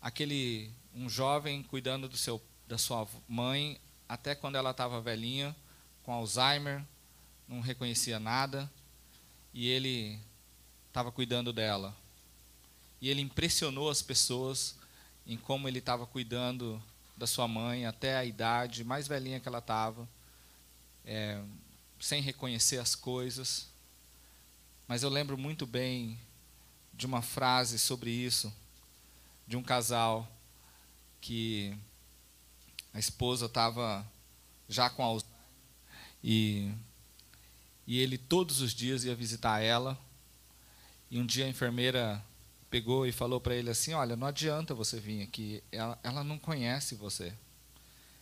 aquele 0.00 0.72
um 0.94 1.06
jovem 1.06 1.62
cuidando 1.62 2.08
do 2.08 2.16
seu, 2.16 2.42
da 2.66 2.78
sua 2.78 3.06
mãe 3.28 3.78
até 4.08 4.34
quando 4.34 4.54
ela 4.54 4.70
estava 4.70 5.02
velhinha, 5.02 5.54
com 6.02 6.14
Alzheimer, 6.14 6.82
não 7.46 7.60
reconhecia 7.60 8.18
nada, 8.18 8.72
e 9.52 9.68
ele 9.68 10.18
estava 10.88 11.12
cuidando 11.12 11.52
dela. 11.52 11.94
E 13.02 13.10
ele 13.10 13.20
impressionou 13.20 13.90
as 13.90 14.00
pessoas 14.00 14.76
em 15.26 15.36
como 15.36 15.68
ele 15.68 15.80
estava 15.80 16.06
cuidando 16.06 16.82
da 17.16 17.26
sua 17.26 17.48
mãe 17.48 17.86
até 17.86 18.16
a 18.16 18.24
idade 18.24 18.84
mais 18.84 19.08
velhinha 19.08 19.40
que 19.40 19.48
ela 19.48 19.58
estava, 19.58 20.08
é, 21.04 21.42
sem 21.98 22.20
reconhecer 22.20 22.78
as 22.78 22.94
coisas. 22.94 23.68
Mas 24.86 25.02
eu 25.02 25.08
lembro 25.08 25.38
muito 25.38 25.66
bem 25.66 26.18
de 26.92 27.06
uma 27.06 27.22
frase 27.22 27.78
sobre 27.78 28.10
isso, 28.10 28.52
de 29.46 29.56
um 29.56 29.62
casal 29.62 30.28
que 31.20 31.76
a 32.92 32.98
esposa 32.98 33.46
estava 33.46 34.06
já 34.68 34.88
com 34.90 35.02
Alzheimer 35.02 35.36
e, 36.22 36.72
e 37.86 38.00
ele 38.00 38.18
todos 38.18 38.60
os 38.60 38.74
dias 38.74 39.04
ia 39.04 39.14
visitar 39.14 39.60
ela. 39.60 39.98
E 41.10 41.20
um 41.20 41.26
dia 41.26 41.44
a 41.44 41.48
enfermeira 41.48 42.24
pegou 42.76 43.06
e 43.06 43.12
falou 43.12 43.40
para 43.40 43.54
ele 43.54 43.70
assim: 43.70 43.94
Olha, 43.94 44.16
não 44.16 44.26
adianta 44.26 44.74
você 44.74 45.00
vir 45.00 45.22
aqui, 45.22 45.64
ela, 45.72 45.98
ela 46.02 46.22
não 46.22 46.38
conhece 46.38 46.94
você, 46.94 47.32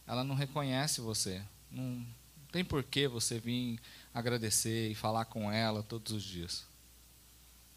ela 0.06 0.22
não 0.22 0.36
reconhece 0.36 1.00
você, 1.00 1.42
não 1.68 2.06
tem 2.52 2.64
por 2.64 2.84
que 2.84 3.08
você 3.08 3.40
vir 3.40 3.80
agradecer 4.12 4.92
e 4.92 4.94
falar 4.94 5.24
com 5.24 5.50
ela 5.50 5.82
todos 5.82 6.12
os 6.12 6.22
dias. 6.22 6.64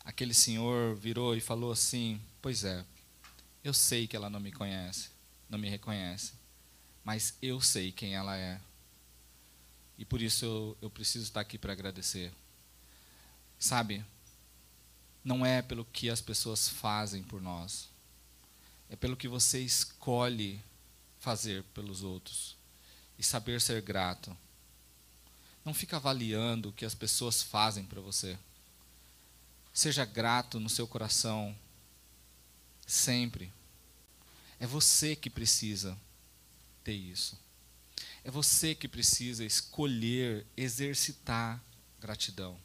Aquele 0.06 0.36
senhor 0.36 0.96
virou 0.96 1.36
e 1.36 1.42
falou 1.42 1.72
assim: 1.72 2.22
Pois 2.44 2.64
é, 2.64 2.86
eu 3.64 3.74
sei 3.74 4.06
que 4.06 4.16
ela 4.16 4.30
não 4.30 4.40
me 4.40 4.52
conhece, 4.52 5.10
não 5.50 5.58
me 5.58 5.68
reconhece, 5.68 6.34
mas 7.04 7.34
eu 7.42 7.60
sei 7.60 7.92
quem 7.92 8.14
ela 8.14 8.38
é. 8.38 8.62
E 9.98 10.06
por 10.06 10.22
isso 10.22 10.46
eu, 10.46 10.78
eu 10.84 10.90
preciso 10.92 11.26
estar 11.26 11.42
aqui 11.42 11.58
para 11.58 11.74
agradecer. 11.74 12.32
Sabe, 13.58 14.06
não 15.28 15.46
é 15.46 15.62
pelo 15.62 15.84
que 15.84 16.10
as 16.10 16.22
pessoas 16.22 16.70
fazem 16.70 17.22
por 17.22 17.42
nós, 17.42 17.90
é 18.90 18.96
pelo 18.96 19.18
que 19.18 19.28
você 19.28 19.60
escolhe 19.60 20.64
fazer 21.20 21.66
pelos 21.74 22.02
outros 22.02 22.56
e 23.20 23.24
saber 23.24 23.60
ser 23.60 23.82
grato. 23.82 24.36
Não 25.66 25.74
fica 25.74 25.98
avaliando 25.98 26.70
o 26.70 26.72
que 26.72 26.86
as 26.86 26.96
pessoas 26.96 27.44
fazem 27.44 27.84
para 27.84 28.00
você. 28.00 28.40
Seja 29.74 30.06
grato 30.06 30.62
no 30.62 30.70
seu 30.70 30.88
coração, 30.88 31.54
sempre. 32.86 33.52
É 34.62 34.66
você 34.66 35.14
que 35.14 35.30
precisa 35.30 35.98
ter 36.86 36.94
isso. 36.94 37.38
É 38.24 38.32
você 38.32 38.74
que 38.74 38.88
precisa 38.88 39.44
escolher, 39.44 40.48
exercitar 40.56 41.62
gratidão. 42.00 42.58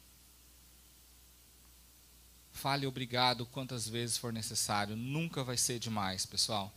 Fale 2.63 2.87
obrigado 2.87 3.45
quantas 3.45 3.89
vezes 3.89 4.17
for 4.17 4.31
necessário, 4.31 4.95
nunca 4.95 5.43
vai 5.43 5.57
ser 5.57 5.79
demais, 5.79 6.25
pessoal. 6.25 6.73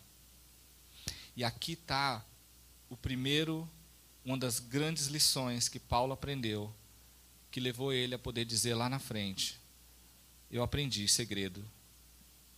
E 1.37 1.45
aqui 1.45 1.75
está 1.75 2.27
o 2.91 2.97
primeiro, 2.97 3.71
uma 4.25 4.37
das 4.37 4.59
grandes 4.59 5.07
lições 5.07 5.69
que 5.69 5.79
Paulo 5.79 6.13
aprendeu, 6.13 6.75
que 7.53 7.61
levou 7.61 7.93
ele 7.93 8.17
a 8.17 8.19
poder 8.19 8.45
dizer 8.45 8.75
lá 8.75 8.89
na 8.89 8.99
frente: 8.99 9.61
Eu 10.51 10.65
aprendi 10.65 11.07
segredo 11.07 11.65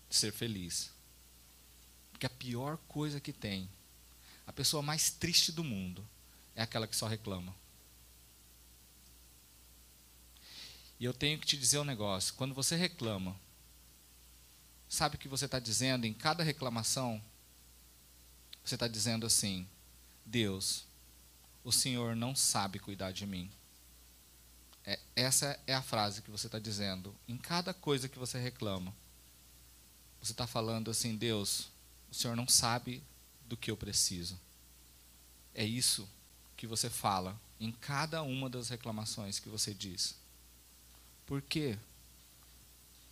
de 0.09 0.17
ser 0.17 0.33
feliz. 0.33 0.91
Porque 2.11 2.25
a 2.25 2.31
pior 2.31 2.79
coisa 2.89 3.21
que 3.21 3.35
tem, 3.35 3.69
a 4.47 4.55
pessoa 4.55 4.83
mais 4.83 5.11
triste 5.11 5.53
do 5.53 5.63
mundo, 5.63 6.03
é 6.57 6.63
aquela 6.63 6.87
que 6.89 6.97
só 6.97 7.07
reclama. 7.07 7.55
E 11.01 11.05
eu 11.05 11.15
tenho 11.15 11.39
que 11.39 11.47
te 11.47 11.57
dizer 11.57 11.79
um 11.79 11.85
negócio: 11.85 12.35
quando 12.35 12.55
você 12.55 12.77
reclama, 12.77 13.37
sabe 14.89 15.17
o 15.17 15.19
que 15.19 15.29
você 15.29 15.45
está 15.45 15.59
dizendo 15.59 16.07
em 16.07 16.13
cada 16.13 16.43
reclamação? 16.43 17.23
Você 18.65 18.75
está 18.75 18.89
dizendo 18.89 19.27
assim: 19.27 19.67
Deus, 20.25 20.85
o 21.63 21.71
Senhor 21.71 22.17
não 22.17 22.35
sabe 22.35 22.79
cuidar 22.79 23.13
de 23.13 23.27
mim. 23.27 23.51
É, 24.85 24.99
essa 25.15 25.59
é 25.67 25.75
a 25.75 25.83
frase 25.83 26.23
que 26.23 26.31
você 26.31 26.47
está 26.47 26.59
dizendo 26.59 27.15
em 27.29 27.37
cada 27.37 27.73
coisa 27.73 28.09
que 28.09 28.19
você 28.19 28.39
reclama. 28.39 28.95
Você 30.21 30.33
está 30.33 30.47
falando 30.47 30.91
assim: 30.91 31.17
Deus, 31.17 31.69
o 32.11 32.15
Senhor 32.15 32.37
não 32.37 32.49
sabe 32.49 33.03
do 33.47 33.57
que 33.57 33.71
eu 33.71 33.77
preciso. 33.77 34.39
É 35.55 35.65
isso 35.65 36.09
que 36.57 36.67
você 36.67 36.91
fala 36.91 37.41
em 37.61 37.71
cada 37.71 38.23
uma 38.23 38.51
das 38.51 38.69
reclamações 38.69 39.39
que 39.39 39.49
você 39.49 39.73
diz. 39.73 40.18
Por 41.29 41.43
quê? 41.43 41.79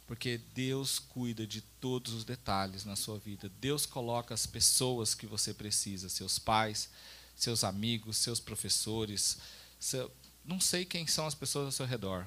Porque 0.07 0.39
Deus 0.55 0.99
cuida 0.99 1.47
de 1.47 1.61
todos 1.61 2.15
os 2.15 2.25
detalhes 2.25 2.83
na 2.83 2.97
sua 2.97 3.19
vida. 3.19 3.51
Deus 3.61 3.85
coloca 3.85 4.33
as 4.33 4.47
pessoas 4.47 5.15
que 5.15 5.27
você 5.27 5.53
precisa, 5.53 6.09
seus 6.09 6.39
pais, 6.39 6.89
seus 7.37 7.63
amigos, 7.63 8.17
seus 8.17 8.41
professores. 8.41 9.37
Seu... 9.79 10.11
Não 10.47 10.59
sei 10.59 10.87
quem 10.87 11.07
são 11.07 11.27
as 11.27 11.35
pessoas 11.35 11.67
ao 11.67 11.73
seu 11.73 11.85
redor, 11.85 12.27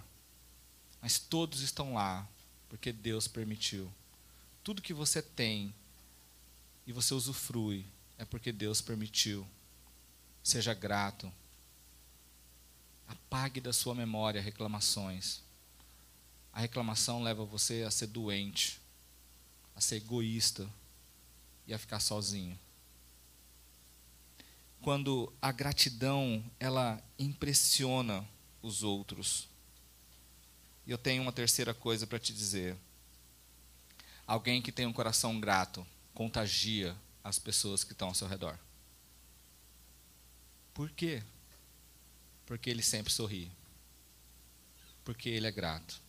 mas 1.01 1.17
todos 1.17 1.61
estão 1.61 1.95
lá 1.95 2.27
porque 2.69 2.93
Deus 2.93 3.27
permitiu. 3.27 3.91
Tudo 4.63 4.83
que 4.83 4.93
você 4.93 5.23
tem 5.23 5.73
e 6.85 6.93
você 6.93 7.15
usufrui 7.15 7.83
é 8.19 8.25
porque 8.25 8.51
Deus 8.51 8.79
permitiu. 8.79 9.47
Seja 10.43 10.75
grato. 10.75 11.33
Apague 13.07 13.59
da 13.59 13.73
sua 13.73 13.95
memória 13.95 14.39
reclamações 14.39 15.48
a 16.53 16.59
reclamação 16.59 17.23
leva 17.23 17.45
você 17.45 17.83
a 17.83 17.91
ser 17.91 18.07
doente, 18.07 18.79
a 19.75 19.81
ser 19.81 19.97
egoísta 19.97 20.69
e 21.67 21.73
a 21.73 21.77
ficar 21.77 21.99
sozinho. 21.99 22.57
Quando 24.81 25.31
a 25.41 25.51
gratidão 25.51 26.43
ela 26.59 27.01
impressiona 27.17 28.27
os 28.61 28.83
outros. 28.83 29.47
E 30.85 30.91
eu 30.91 30.97
tenho 30.97 31.21
uma 31.21 31.31
terceira 31.31 31.73
coisa 31.73 32.07
para 32.07 32.19
te 32.19 32.33
dizer. 32.33 32.75
Alguém 34.25 34.61
que 34.61 34.71
tem 34.71 34.85
um 34.85 34.93
coração 34.93 35.39
grato 35.39 35.85
contagia 36.13 36.95
as 37.23 37.39
pessoas 37.39 37.83
que 37.83 37.93
estão 37.93 38.09
ao 38.09 38.15
seu 38.15 38.27
redor. 38.27 38.57
Por 40.73 40.89
quê? 40.91 41.23
Porque 42.45 42.69
ele 42.69 42.81
sempre 42.81 43.11
sorri. 43.11 43.51
Porque 45.03 45.29
ele 45.29 45.47
é 45.47 45.51
grato. 45.51 46.01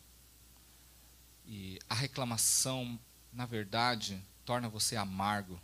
E 1.53 1.81
a 1.89 1.97
reclamação, 1.97 2.97
na 3.33 3.45
verdade, 3.45 4.23
torna 4.45 4.69
você 4.69 4.95
amargo. 4.95 5.61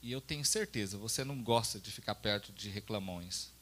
E 0.00 0.10
eu 0.10 0.18
tenho 0.18 0.42
certeza, 0.46 0.96
você 0.96 1.24
não 1.24 1.42
gosta 1.42 1.78
de 1.78 1.90
ficar 1.90 2.14
perto 2.14 2.50
de 2.54 2.70
reclamões. 2.70 3.52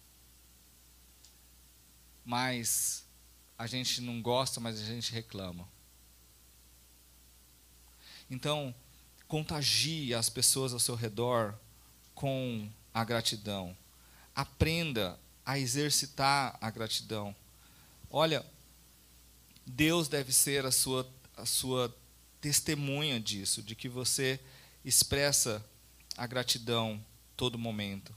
Mas 2.25 3.05
a 3.59 3.67
gente 3.67 4.01
não 4.01 4.23
gosta, 4.23 4.61
mas 4.61 4.81
a 4.81 4.85
gente 4.85 5.11
reclama. 5.11 5.69
Então, 8.31 8.73
contagie 9.27 10.15
as 10.15 10.31
pessoas 10.31 10.73
ao 10.73 10.79
seu 10.79 10.95
redor 10.95 11.59
com 12.15 12.71
a 12.95 13.03
gratidão. 13.03 13.77
Aprenda 14.33 15.19
a 15.45 15.59
exercitar 15.59 16.57
a 16.61 16.71
gratidão. 16.71 17.35
Olha, 18.09 18.47
Deus 19.69 20.09
deve 20.09 20.33
ser 20.33 20.65
a 20.65 20.71
sua, 20.71 21.07
a 21.37 21.45
sua 21.45 21.95
testemunha 22.41 23.21
disso, 23.21 23.63
de 23.63 23.75
que 23.75 23.89
você 23.89 24.41
expressa 24.83 25.65
a 26.17 26.27
gratidão 26.27 27.05
todo 27.37 27.59
momento. 27.59 28.17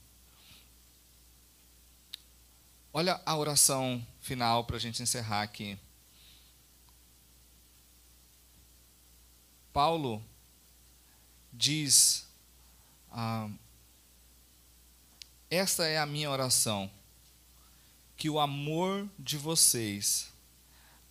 Olha 2.94 3.22
a 3.26 3.36
oração 3.36 4.06
final 4.22 4.64
para 4.64 4.78
a 4.78 4.80
gente 4.80 5.04
encerrar 5.04 5.42
aqui. 5.42 5.78
Paulo 9.74 10.24
diz: 11.52 12.28
ah, 13.12 13.50
Esta 15.50 15.86
é 15.86 15.98
a 15.98 16.06
minha 16.06 16.30
oração, 16.30 16.90
que 18.16 18.30
o 18.30 18.40
amor 18.40 19.10
de 19.20 19.38
vocês 19.38 20.31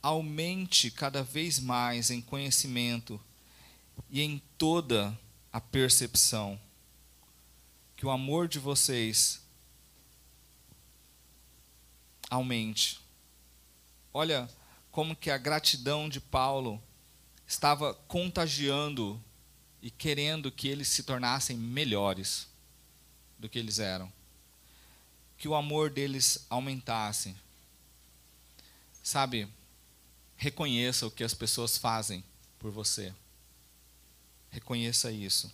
aumente 0.03 0.91
cada 0.91 1.23
vez 1.23 1.59
mais 1.59 2.11
em 2.11 2.21
conhecimento 2.21 3.21
e 4.09 4.23
em 4.23 4.43
toda 4.57 5.19
a 5.53 5.61
percepção. 5.61 6.61
Que 7.97 8.07
o 8.07 8.11
amor 8.11 8.49
de 8.49 8.59
vocês 8.59 9.41
aumente. 12.31 13.01
Olha 14.13 14.49
como 14.91 15.15
que 15.15 15.31
a 15.31 15.39
gratidão 15.39 16.09
de 16.09 16.21
Paulo 16.21 16.83
estava 17.47 17.93
contagiando 17.93 19.23
e 19.83 19.91
querendo 19.91 20.51
que 20.51 20.69
eles 20.69 20.89
se 20.89 21.03
tornassem 21.03 21.57
melhores 21.57 22.49
do 23.39 23.49
que 23.49 23.59
eles 23.59 23.79
eram. 23.79 24.11
Que 25.37 25.49
o 25.49 25.55
amor 25.55 25.91
deles 25.91 26.47
aumentasse. 26.49 27.35
Sabe, 29.03 29.49
reconheça 30.41 31.07
o 31.07 31.11
que 31.11 31.23
as 31.23 31.35
pessoas 31.35 31.77
fazem 31.77 32.25
por 32.59 32.71
você. 32.71 33.13
Reconheça 34.51 35.13
isso. 35.13 35.53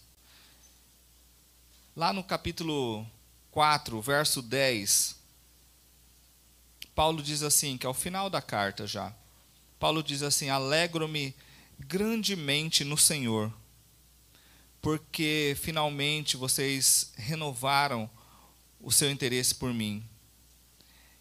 Lá 1.96 2.12
no 2.12 2.22
capítulo 2.22 3.04
4, 3.50 4.00
verso 4.00 4.40
10, 4.40 5.16
Paulo 6.94 7.20
diz 7.20 7.42
assim, 7.42 7.76
que 7.76 7.84
é 7.84 7.88
o 7.88 7.94
final 7.94 8.30
da 8.30 8.40
carta 8.40 8.86
já. 8.86 9.12
Paulo 9.76 10.04
diz 10.04 10.22
assim: 10.22 10.50
Alegro-me 10.50 11.34
grandemente 11.80 12.84
no 12.84 12.96
Senhor, 12.96 13.52
porque 14.80 15.56
finalmente 15.60 16.36
vocês 16.36 17.12
renovaram 17.16 18.08
o 18.80 18.92
seu 18.92 19.10
interesse 19.10 19.52
por 19.52 19.74
mim. 19.74 20.08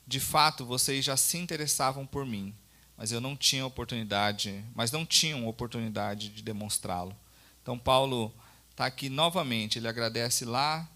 De 0.06 0.19
fato, 0.19 0.63
vocês 0.63 1.04
já 1.04 1.17
se 1.17 1.39
interessavam 1.39 2.06
por 2.06 2.28
mim, 2.28 2.54
mas 2.97 3.12
eu 3.12 3.19
não 3.19 3.36
tinha 3.36 3.65
oportunidade, 3.65 4.63
mas 4.73 4.91
não 4.91 5.05
tinham 5.05 5.47
oportunidade 5.47 6.29
de 6.29 6.41
demonstrá-lo. 6.41 7.15
Então 7.62 7.77
Paulo 7.77 8.34
está 8.71 8.86
aqui 8.86 9.10
novamente, 9.10 9.79
ele 9.79 9.88
agradece 9.88 10.45
lá 10.45 10.89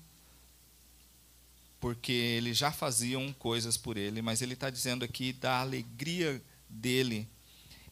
porque 1.80 2.12
eles 2.12 2.58
já 2.58 2.72
faziam 2.72 3.32
coisas 3.34 3.78
por 3.78 3.96
ele, 3.98 4.22
mas 4.22 4.42
ele 4.42 4.54
está 4.54 4.70
dizendo 4.70 5.06
aqui 5.06 5.32
da 5.32 5.60
alegria 5.60 6.42
dele 6.70 7.28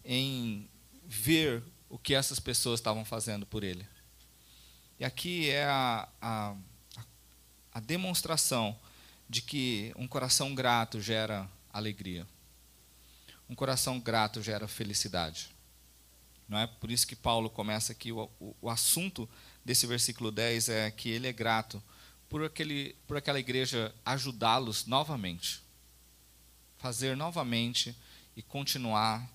em 0.04 0.70
ver 1.06 1.64
o 1.90 1.98
que 1.98 2.14
essas 2.14 2.40
pessoas 2.40 2.80
estavam 2.80 3.06
fazendo 3.06 3.46
por 3.46 3.64
ele. 3.64 3.88
E 5.00 5.06
aqui 5.06 5.50
é 5.50 5.64
a, 5.64 6.08
a, 6.22 6.56
a 7.74 7.80
demonstração 7.80 8.78
de 9.30 9.42
que 9.42 9.94
um 9.96 10.08
coração 10.08 10.54
grato 10.54 11.00
gera 11.00 11.50
alegria. 11.72 12.28
Um 13.50 13.56
coração 13.56 14.00
grato 14.00 14.42
gera 14.42 14.68
felicidade. 14.68 15.50
Não 16.48 16.58
é 16.58 16.68
por 16.68 16.90
isso 16.90 17.06
que 17.06 17.16
Paulo 17.16 17.50
começa 17.50 17.92
aqui 17.92 18.12
o, 18.12 18.30
o, 18.40 18.56
o 18.62 18.70
assunto 18.70 19.30
desse 19.64 19.86
versículo 19.86 20.32
10 20.32 20.70
é 20.70 20.92
que 20.92 21.10
ele 21.10 21.28
é 21.28 21.34
grato 21.34 21.84
por, 22.30 22.44
aquele, 22.44 22.96
por 23.06 23.18
aquela 23.18 23.40
igreja 23.40 23.94
ajudá-los 24.06 24.86
novamente. 24.86 25.62
Fazer 26.78 27.18
novamente 27.18 27.96
e 28.36 28.42
continuar. 28.42 29.30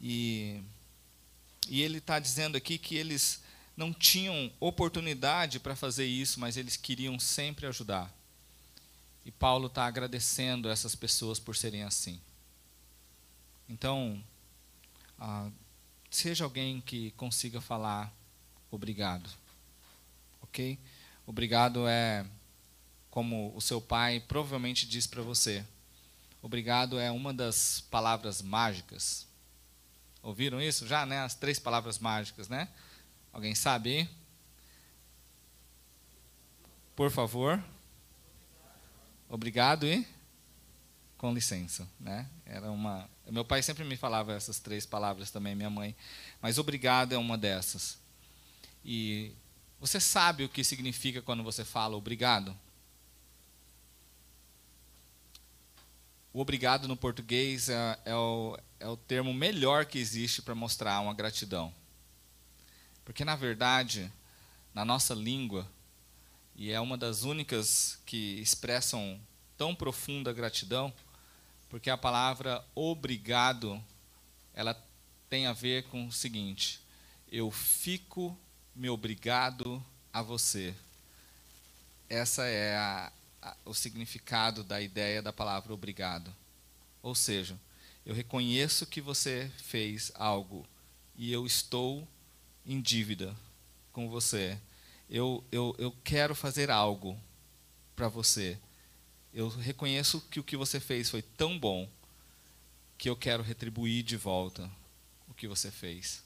E, 0.00 0.60
e 1.68 1.82
ele 1.82 1.98
está 1.98 2.18
dizendo 2.18 2.56
aqui 2.56 2.78
que 2.78 2.96
eles 2.96 3.42
não 3.76 3.92
tinham 3.92 4.50
oportunidade 4.58 5.60
para 5.60 5.76
fazer 5.76 6.06
isso, 6.06 6.40
mas 6.40 6.56
eles 6.56 6.76
queriam 6.76 7.18
sempre 7.20 7.66
ajudar. 7.66 8.12
E 9.24 9.30
Paulo 9.30 9.68
está 9.68 9.86
agradecendo 9.86 10.68
essas 10.68 10.96
pessoas 10.96 11.38
por 11.38 11.54
serem 11.54 11.84
assim. 11.84 12.20
Então, 13.68 14.22
ah, 15.18 15.50
seja 16.10 16.44
alguém 16.44 16.80
que 16.80 17.10
consiga 17.12 17.60
falar 17.60 18.12
obrigado. 18.70 19.28
Ok? 20.40 20.78
Obrigado 21.26 21.86
é 21.86 22.24
como 23.10 23.54
o 23.54 23.60
seu 23.60 23.80
pai 23.80 24.20
provavelmente 24.20 24.86
diz 24.86 25.06
para 25.06 25.22
você. 25.22 25.64
Obrigado 26.40 26.98
é 26.98 27.10
uma 27.10 27.34
das 27.34 27.80
palavras 27.90 28.40
mágicas. 28.40 29.26
Ouviram 30.22 30.60
isso 30.60 30.86
já, 30.86 31.04
né? 31.04 31.20
As 31.20 31.34
três 31.34 31.58
palavras 31.58 31.98
mágicas, 31.98 32.48
né? 32.48 32.68
Alguém 33.32 33.54
sabe? 33.54 34.08
Por 36.96 37.10
favor. 37.10 37.62
Obrigado 39.28 39.86
e 39.86 40.06
com 41.18 41.34
licença, 41.34 41.86
né? 41.98 42.26
Era 42.46 42.70
uma. 42.70 43.10
Meu 43.28 43.44
pai 43.44 43.60
sempre 43.62 43.84
me 43.84 43.96
falava 43.96 44.32
essas 44.32 44.60
três 44.60 44.86
palavras 44.86 45.30
também, 45.30 45.54
minha 45.54 45.68
mãe. 45.68 45.94
Mas 46.40 46.56
obrigado 46.58 47.12
é 47.12 47.18
uma 47.18 47.36
dessas. 47.36 47.98
E 48.84 49.32
você 49.80 50.00
sabe 50.00 50.44
o 50.44 50.48
que 50.48 50.62
significa 50.62 51.20
quando 51.20 51.42
você 51.42 51.64
fala 51.64 51.96
obrigado? 51.96 52.56
O 56.32 56.40
obrigado 56.40 56.86
no 56.86 56.96
português 56.96 57.68
é, 57.68 57.98
é, 58.04 58.14
o, 58.14 58.56
é 58.78 58.86
o 58.86 58.96
termo 58.96 59.34
melhor 59.34 59.86
que 59.86 59.98
existe 59.98 60.40
para 60.40 60.54
mostrar 60.54 61.00
uma 61.00 61.14
gratidão. 61.14 61.74
Porque, 63.04 63.24
na 63.24 63.34
verdade, 63.34 64.12
na 64.72 64.84
nossa 64.84 65.14
língua, 65.14 65.68
e 66.54 66.70
é 66.70 66.80
uma 66.80 66.96
das 66.96 67.24
únicas 67.24 67.98
que 68.06 68.38
expressam 68.40 69.20
tão 69.56 69.74
profunda 69.74 70.32
gratidão, 70.32 70.92
porque 71.68 71.90
a 71.90 71.98
palavra 71.98 72.64
obrigado, 72.74 73.82
ela 74.54 74.74
tem 75.28 75.46
a 75.46 75.52
ver 75.52 75.84
com 75.84 76.06
o 76.06 76.12
seguinte: 76.12 76.80
eu 77.30 77.50
fico 77.50 78.36
me 78.74 78.88
obrigado 78.88 79.84
a 80.12 80.22
você. 80.22 80.74
Essa 82.08 82.46
é 82.46 82.76
a, 82.76 83.12
a, 83.42 83.56
o 83.64 83.74
significado 83.74 84.64
da 84.64 84.80
ideia 84.80 85.20
da 85.20 85.32
palavra 85.32 85.74
obrigado. 85.74 86.34
Ou 87.02 87.14
seja, 87.14 87.58
eu 88.06 88.14
reconheço 88.14 88.86
que 88.86 89.00
você 89.00 89.50
fez 89.58 90.10
algo 90.14 90.66
e 91.16 91.30
eu 91.32 91.44
estou 91.44 92.08
em 92.64 92.80
dívida 92.80 93.36
com 93.92 94.08
você. 94.08 94.58
Eu, 95.10 95.44
eu, 95.52 95.74
eu 95.78 95.94
quero 96.04 96.34
fazer 96.34 96.70
algo 96.70 97.18
para 97.94 98.08
você. 98.08 98.58
Eu 99.32 99.48
reconheço 99.48 100.20
que 100.30 100.40
o 100.40 100.44
que 100.44 100.56
você 100.56 100.80
fez 100.80 101.10
foi 101.10 101.22
tão 101.22 101.58
bom 101.58 101.88
que 102.96 103.08
eu 103.08 103.16
quero 103.16 103.42
retribuir 103.42 104.02
de 104.02 104.16
volta 104.16 104.70
o 105.28 105.34
que 105.34 105.46
você 105.46 105.70
fez. 105.70 106.22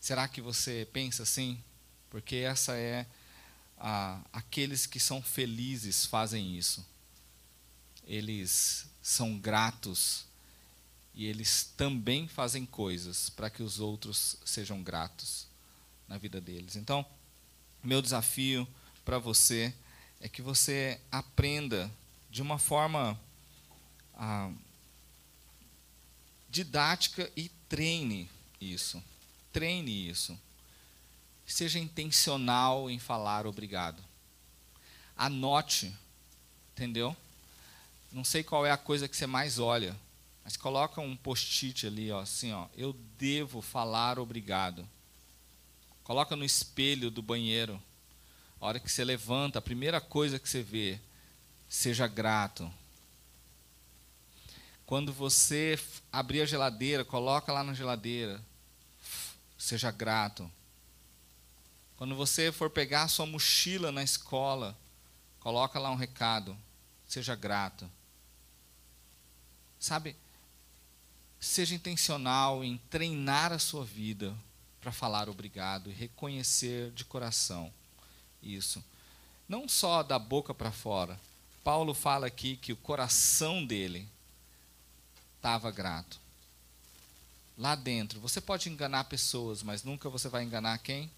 Será 0.00 0.28
que 0.28 0.40
você 0.40 0.86
pensa 0.92 1.22
assim? 1.22 1.62
Porque 2.10 2.36
essa 2.36 2.76
é 2.76 3.06
a, 3.78 4.20
aqueles 4.32 4.86
que 4.86 5.00
são 5.00 5.22
felizes 5.22 6.04
fazem 6.04 6.56
isso. 6.56 6.84
Eles 8.06 8.86
são 9.02 9.38
gratos 9.38 10.24
e 11.14 11.24
eles 11.24 11.72
também 11.76 12.28
fazem 12.28 12.66
coisas 12.66 13.30
para 13.30 13.48
que 13.48 13.62
os 13.62 13.80
outros 13.80 14.36
sejam 14.44 14.82
gratos 14.82 15.46
na 16.06 16.18
vida 16.18 16.40
deles. 16.40 16.76
Então, 16.76 17.04
meu 17.82 18.02
desafio 18.02 18.68
para 19.04 19.18
você 19.18 19.74
é 20.26 20.28
que 20.28 20.42
você 20.42 21.00
aprenda 21.10 21.90
de 22.30 22.42
uma 22.42 22.58
forma 22.58 23.18
ah, 24.14 24.50
didática 26.50 27.30
e 27.36 27.48
treine 27.68 28.28
isso 28.60 29.02
treine 29.56 30.06
isso. 30.06 30.38
Seja 31.46 31.78
intencional 31.78 32.90
em 32.90 32.98
falar 32.98 33.46
obrigado. 33.46 34.04
Anote, 35.16 35.96
entendeu? 36.74 37.16
Não 38.12 38.22
sei 38.22 38.44
qual 38.44 38.66
é 38.66 38.70
a 38.70 38.76
coisa 38.76 39.08
que 39.08 39.16
você 39.16 39.26
mais 39.26 39.58
olha, 39.58 39.96
mas 40.44 40.58
coloca 40.58 41.00
um 41.00 41.16
post-it 41.16 41.86
ali, 41.86 42.12
ó, 42.12 42.20
assim, 42.20 42.52
ó, 42.52 42.68
eu 42.76 42.92
devo 43.16 43.62
falar 43.62 44.18
obrigado. 44.18 44.86
Coloca 46.04 46.36
no 46.36 46.44
espelho 46.44 47.10
do 47.10 47.22
banheiro. 47.22 47.82
A 48.60 48.66
hora 48.66 48.80
que 48.80 48.90
você 48.90 49.04
levanta, 49.04 49.58
a 49.58 49.62
primeira 49.62 50.00
coisa 50.00 50.38
que 50.38 50.48
você 50.48 50.62
vê, 50.62 50.98
seja 51.68 52.06
grato. 52.06 52.72
Quando 54.86 55.12
você 55.12 55.78
abrir 56.12 56.42
a 56.42 56.46
geladeira, 56.46 57.04
coloca 57.04 57.52
lá 57.52 57.62
na 57.62 57.74
geladeira, 57.74 58.40
seja 59.58 59.90
grato. 59.90 60.50
Quando 61.96 62.14
você 62.14 62.52
for 62.52 62.70
pegar 62.70 63.02
a 63.02 63.08
sua 63.08 63.26
mochila 63.26 63.90
na 63.90 64.02
escola, 64.02 64.76
coloca 65.40 65.78
lá 65.78 65.90
um 65.90 65.96
recado, 65.96 66.56
seja 67.06 67.34
grato. 67.34 67.90
Sabe, 69.78 70.16
seja 71.40 71.74
intencional 71.74 72.64
em 72.64 72.78
treinar 72.90 73.52
a 73.52 73.58
sua 73.58 73.84
vida 73.84 74.34
para 74.80 74.92
falar 74.92 75.28
obrigado 75.28 75.90
e 75.90 75.94
reconhecer 75.94 76.90
de 76.92 77.04
coração 77.04 77.72
isso. 78.54 78.82
Não 79.48 79.68
só 79.68 80.02
da 80.02 80.18
boca 80.18 80.54
para 80.54 80.72
fora. 80.72 81.18
Paulo 81.62 81.94
fala 81.94 82.26
aqui 82.26 82.56
que 82.56 82.72
o 82.72 82.76
coração 82.76 83.64
dele 83.64 84.08
estava 85.36 85.70
grato. 85.70 86.20
lá 87.56 87.74
dentro. 87.74 88.20
Você 88.20 88.40
pode 88.40 88.68
enganar 88.68 89.04
pessoas, 89.04 89.62
mas 89.62 89.82
nunca 89.82 90.10
você 90.10 90.28
vai 90.28 90.44
enganar 90.44 90.78
quem? 90.78 91.10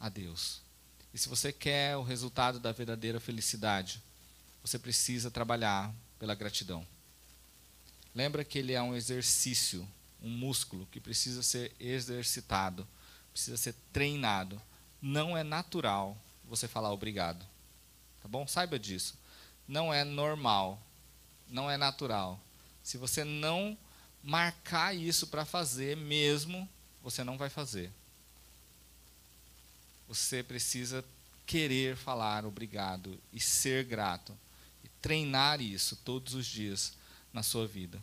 A 0.00 0.08
Deus. 0.08 0.60
E 1.14 1.18
se 1.18 1.28
você 1.28 1.52
quer 1.52 1.96
o 1.96 2.02
resultado 2.02 2.58
da 2.58 2.72
verdadeira 2.72 3.20
felicidade, 3.20 4.02
você 4.62 4.78
precisa 4.78 5.30
trabalhar 5.30 5.94
pela 6.18 6.34
gratidão. 6.34 6.86
Lembra 8.14 8.44
que 8.44 8.58
ele 8.58 8.72
é 8.72 8.82
um 8.82 8.94
exercício, 8.94 9.86
um 10.22 10.30
músculo 10.30 10.86
que 10.90 11.00
precisa 11.00 11.42
ser 11.42 11.72
exercitado, 11.78 12.86
precisa 13.32 13.56
ser 13.56 13.74
treinado. 13.92 14.60
Não 15.00 15.36
é 15.36 15.42
natural 15.42 16.16
você 16.52 16.68
falar 16.68 16.92
obrigado. 16.92 17.46
Tá 18.20 18.28
bom? 18.28 18.46
Saiba 18.46 18.78
disso. 18.78 19.14
Não 19.66 19.92
é 19.92 20.04
normal, 20.04 20.78
não 21.48 21.70
é 21.70 21.78
natural. 21.78 22.38
Se 22.82 22.98
você 22.98 23.24
não 23.24 23.76
marcar 24.22 24.94
isso 24.94 25.28
para 25.28 25.46
fazer 25.46 25.96
mesmo, 25.96 26.68
você 27.02 27.24
não 27.24 27.38
vai 27.38 27.48
fazer. 27.48 27.90
Você 30.06 30.42
precisa 30.42 31.02
querer 31.46 31.96
falar 31.96 32.44
obrigado 32.44 33.18
e 33.32 33.40
ser 33.40 33.84
grato 33.84 34.36
e 34.84 34.88
treinar 35.00 35.58
isso 35.62 35.96
todos 36.04 36.34
os 36.34 36.46
dias 36.46 36.92
na 37.32 37.42
sua 37.42 37.66
vida. 37.66 38.02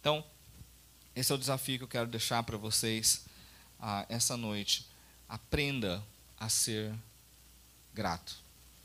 Então, 0.00 0.24
esse 1.14 1.30
é 1.30 1.34
o 1.34 1.38
desafio 1.38 1.76
que 1.76 1.84
eu 1.84 1.88
quero 1.88 2.08
deixar 2.08 2.42
para 2.44 2.56
vocês 2.56 3.26
ah, 3.78 4.06
essa 4.08 4.38
noite. 4.38 4.86
Aprenda 5.28 6.02
a 6.38 6.48
ser 6.48 6.94
grato. 7.94 8.36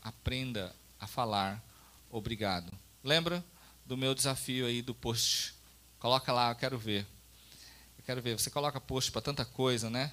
Aprenda 0.02 0.74
a 0.98 1.06
falar 1.06 1.62
obrigado. 2.10 2.72
Lembra 3.02 3.44
do 3.84 3.96
meu 3.96 4.14
desafio 4.14 4.66
aí 4.66 4.82
do 4.82 4.94
post? 4.94 5.54
Coloca 5.98 6.32
lá, 6.32 6.50
eu 6.50 6.56
quero 6.56 6.78
ver. 6.78 7.06
Eu 7.98 8.04
quero 8.04 8.22
ver. 8.22 8.38
Você 8.38 8.50
coloca 8.50 8.80
post 8.80 9.10
para 9.12 9.22
tanta 9.22 9.44
coisa, 9.44 9.88
né? 9.88 10.12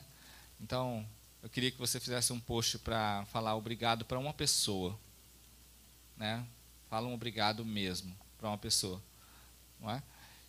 Então, 0.60 1.06
eu 1.42 1.50
queria 1.50 1.72
que 1.72 1.78
você 1.78 2.00
fizesse 2.00 2.32
um 2.32 2.40
post 2.40 2.80
para 2.80 3.26
falar 3.26 3.56
obrigado 3.56 4.06
para 4.06 4.18
uma 4.18 4.34
pessoa, 4.34 4.98
né? 6.16 6.46
Fala 6.90 7.08
um 7.08 7.14
obrigado 7.14 7.66
mesmo 7.66 8.16
para 8.38 8.48
uma 8.48 8.58
pessoa, 8.58 9.02
não 9.80 9.92
é? 9.92 10.02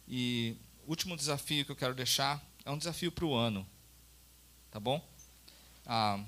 E 0.06 0.56
último 0.86 1.16
desafio 1.16 1.64
que 1.64 1.72
eu 1.72 1.76
quero 1.76 1.94
deixar 1.94 2.40
é 2.64 2.70
um 2.70 2.78
desafio 2.78 3.10
para 3.10 3.24
o 3.24 3.34
ano, 3.34 3.66
tá 4.70 4.78
bom? 4.78 5.04
Ah, 5.86 6.22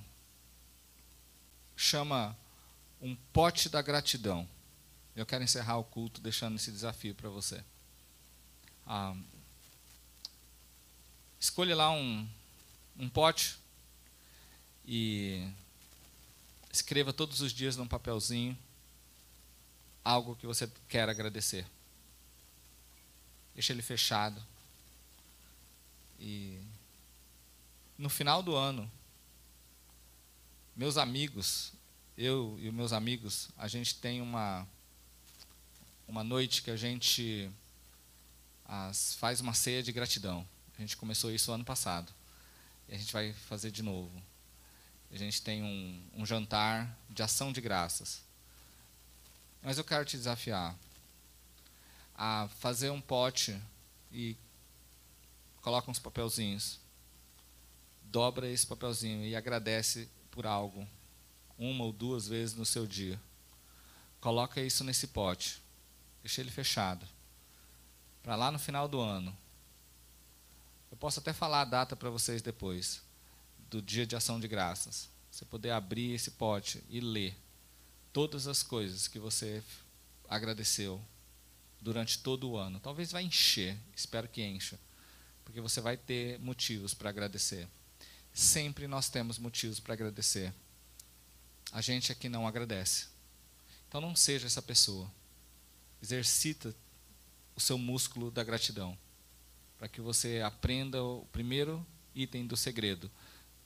chama 1.77 2.37
um 3.01 3.15
pote 3.33 3.69
da 3.69 3.83
gratidão. 3.83 4.49
Eu 5.15 5.27
quero 5.27 5.45
encerrar 5.45 5.77
o 5.79 5.85
culto 5.85 6.21
deixando 6.21 6.57
esse 6.57 6.71
desafio 6.71 7.15
para 7.15 7.29
você. 7.29 7.63
Ah, 8.87 9.15
escolha 11.39 11.77
lá 11.77 11.91
um, 11.91 12.29
um 12.99 13.09
pote 13.09 13.59
e 14.87 15.49
escreva 16.73 17.13
todos 17.13 17.41
os 17.41 17.53
dias 17.53 17.77
num 17.77 17.87
papelzinho 17.87 18.57
algo 20.07 20.37
que 20.37 20.47
você 20.47 20.71
quer 20.89 21.09
agradecer. 21.09 21.67
Deixa 23.55 23.73
ele 23.73 23.83
fechado. 23.83 24.41
E 26.21 26.61
no 27.99 28.09
final 28.09 28.41
do 28.41 28.55
ano, 28.55 28.89
meus 30.77 30.99
amigos, 30.99 31.73
eu 32.19 32.59
e 32.61 32.69
os 32.69 32.75
meus 32.75 32.93
amigos, 32.93 33.49
a 33.57 33.67
gente 33.67 33.95
tem 33.95 34.21
uma 34.21 34.69
uma 36.07 36.23
noite 36.23 36.63
que 36.63 36.71
a 36.71 36.77
gente 36.77 37.51
as, 38.65 39.15
faz 39.15 39.41
uma 39.41 39.55
ceia 39.55 39.83
de 39.83 39.91
gratidão. 39.91 40.47
A 40.77 40.81
gente 40.81 40.97
começou 40.97 41.33
isso 41.33 41.51
ano 41.51 41.65
passado. 41.65 42.13
E 42.89 42.95
a 42.95 42.99
gente 42.99 43.13
vai 43.13 43.33
fazer 43.33 43.71
de 43.71 43.83
novo. 43.83 44.13
A 45.11 45.17
gente 45.17 45.41
tem 45.43 45.63
um, 45.63 46.03
um 46.15 46.27
jantar 46.27 46.97
de 47.09 47.23
ação 47.23 47.53
de 47.53 47.61
graças. 47.61 48.23
Mas 49.63 49.79
eu 49.79 49.85
quero 49.85 50.05
te 50.05 50.17
desafiar 50.17 50.77
a 52.15 52.49
fazer 52.61 52.91
um 52.91 53.01
pote 53.01 53.61
e 54.13 54.37
coloca 55.63 55.91
uns 55.91 55.99
papelzinhos. 55.99 56.79
Dobra 58.05 58.49
esse 58.49 58.67
papelzinho 58.67 59.25
e 59.25 59.35
agradece 59.35 60.09
por 60.37 60.47
algo, 60.47 60.87
uma 61.59 61.83
ou 61.83 61.93
duas 61.95 62.29
vezes 62.29 62.55
no 62.55 62.67
seu 62.67 62.87
dia. 62.87 63.19
Coloca 64.21 64.61
isso 64.61 64.85
nesse 64.85 65.07
pote. 65.07 65.63
Deixa 66.23 66.43
ele 66.43 66.51
fechado. 66.51 67.07
Para 68.23 68.37
lá 68.37 68.53
no 68.53 68.59
final 68.59 68.87
do 68.87 69.01
ano. 69.01 69.35
Eu 70.91 70.97
posso 70.99 71.21
até 71.21 71.33
falar 71.33 71.63
a 71.63 71.65
data 71.65 71.97
para 71.97 72.11
vocês 72.11 72.43
depois 72.43 73.01
do 73.71 73.81
dia 73.81 74.07
de 74.07 74.15
ação 74.15 74.39
de 74.39 74.47
graças. 74.47 75.09
Você 75.31 75.47
poder 75.47 75.71
abrir 75.71 76.13
esse 76.13 76.33
pote 76.33 76.85
e 76.91 77.01
ler 77.01 77.35
todas 78.13 78.47
as 78.47 78.63
coisas 78.63 79.09
que 79.09 79.19
você 79.19 79.63
agradeceu 80.29 81.03
durante 81.81 82.19
todo 82.19 82.51
o 82.51 82.59
ano. 82.59 82.79
Talvez 82.79 83.11
vai 83.11 83.23
encher, 83.23 83.79
espero 83.97 84.29
que 84.29 84.43
encha, 84.43 84.79
porque 85.47 85.63
você 85.63 85.81
vai 85.81 85.97
ter 85.97 86.39
motivos 86.41 86.93
para 86.93 87.09
agradecer. 87.09 87.67
Sempre 88.37 88.87
nós 88.87 89.09
temos 89.09 89.39
motivos 89.39 89.81
para 89.81 89.95
agradecer. 89.95 90.53
A 91.73 91.81
gente 91.81 92.13
aqui 92.13 92.29
não 92.29 92.47
agradece. 92.47 93.07
Então 93.89 93.99
não 93.99 94.15
seja 94.15 94.47
essa 94.47 94.61
pessoa. 94.61 95.11
Exercita 96.03 96.77
o 97.55 97.61
seu 97.63 97.79
músculo 97.79 98.31
da 98.31 98.45
gratidão, 98.45 98.97
para 99.79 99.89
que 99.89 100.03
você 100.03 100.43
aprenda 100.45 101.03
o 101.03 101.25
primeiro 101.33 101.85
item 102.15 102.47
do 102.47 102.59
segredo 102.59 103.11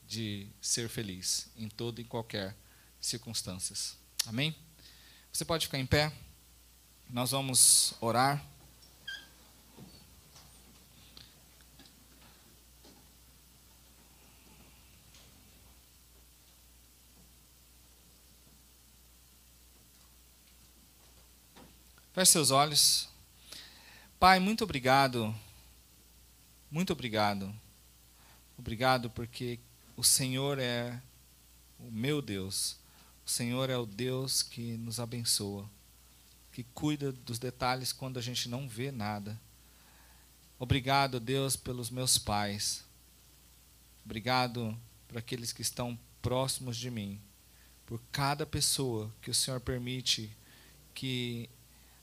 de 0.06 0.46
ser 0.61 0.88
feliz 0.88 1.48
em 1.56 1.68
toda 1.68 2.00
e 2.00 2.04
qualquer 2.04 2.56
circunstâncias. 3.00 3.98
Amém? 4.24 4.54
Você 5.33 5.44
pode 5.44 5.66
ficar 5.66 5.80
em 5.80 5.87
pé. 5.87 6.12
Nós 7.09 7.33
vamos 7.33 7.94
orar. 8.00 8.40
Feche 22.20 22.33
seus 22.33 22.50
olhos. 22.50 23.09
Pai, 24.18 24.38
muito 24.38 24.62
obrigado. 24.62 25.35
Muito 26.71 26.92
obrigado. 26.92 27.50
Obrigado 28.58 29.08
porque 29.08 29.58
o 29.96 30.04
Senhor 30.04 30.58
é 30.58 31.00
o 31.79 31.90
meu 31.90 32.21
Deus. 32.21 32.77
O 33.25 33.31
Senhor 33.31 33.71
é 33.71 33.79
o 33.79 33.87
Deus 33.87 34.42
que 34.42 34.77
nos 34.77 35.00
abençoa, 35.00 35.66
que 36.52 36.62
cuida 36.75 37.10
dos 37.10 37.38
detalhes 37.38 37.90
quando 37.90 38.18
a 38.18 38.23
gente 38.23 38.50
não 38.50 38.68
vê 38.68 38.92
nada. 38.92 39.40
Obrigado, 40.58 41.18
Deus, 41.18 41.56
pelos 41.56 41.88
meus 41.88 42.18
pais. 42.18 42.85
Obrigado 44.04 44.77
por 45.08 45.16
aqueles 45.16 45.54
que 45.54 45.62
estão 45.62 45.98
próximos 46.21 46.77
de 46.77 46.90
mim. 46.90 47.18
Por 47.87 47.98
cada 48.12 48.44
pessoa 48.44 49.10
que 49.23 49.31
o 49.31 49.35
Senhor 49.35 49.58
permite 49.58 50.31
que, 50.94 51.48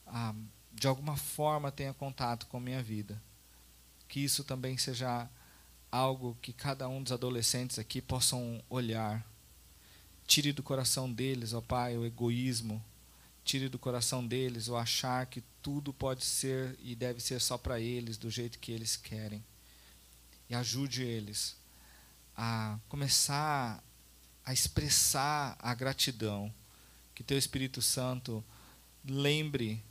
ah, 0.07 0.33
de 0.71 0.87
alguma 0.87 1.17
forma, 1.17 1.71
tenha 1.71 1.93
contato 1.93 2.45
com 2.47 2.57
a 2.57 2.61
minha 2.61 2.81
vida. 2.81 3.21
Que 4.07 4.19
isso 4.19 4.43
também 4.43 4.77
seja 4.77 5.29
algo 5.91 6.37
que 6.41 6.53
cada 6.53 6.87
um 6.87 7.01
dos 7.01 7.11
adolescentes 7.11 7.79
aqui 7.79 8.01
possam 8.01 8.61
olhar. 8.69 9.25
Tire 10.25 10.51
do 10.51 10.61
coração 10.61 11.11
deles, 11.11 11.53
ó 11.53 11.61
Pai, 11.61 11.97
o 11.97 12.05
egoísmo. 12.05 12.83
Tire 13.43 13.69
do 13.69 13.79
coração 13.79 14.25
deles 14.25 14.67
o 14.67 14.75
achar 14.75 15.25
que 15.25 15.41
tudo 15.61 15.93
pode 15.93 16.25
ser 16.25 16.77
e 16.81 16.95
deve 16.95 17.21
ser 17.21 17.39
só 17.39 17.57
para 17.57 17.79
eles, 17.79 18.17
do 18.17 18.29
jeito 18.29 18.59
que 18.59 18.71
eles 18.71 18.95
querem. 18.95 19.43
E 20.49 20.55
ajude 20.55 21.03
eles 21.03 21.55
a 22.35 22.77
começar 22.87 23.83
a 24.45 24.53
expressar 24.53 25.57
a 25.59 25.73
gratidão. 25.73 26.53
Que 27.13 27.23
Teu 27.23 27.37
Espírito 27.37 27.81
Santo 27.81 28.43
lembre 29.03 29.83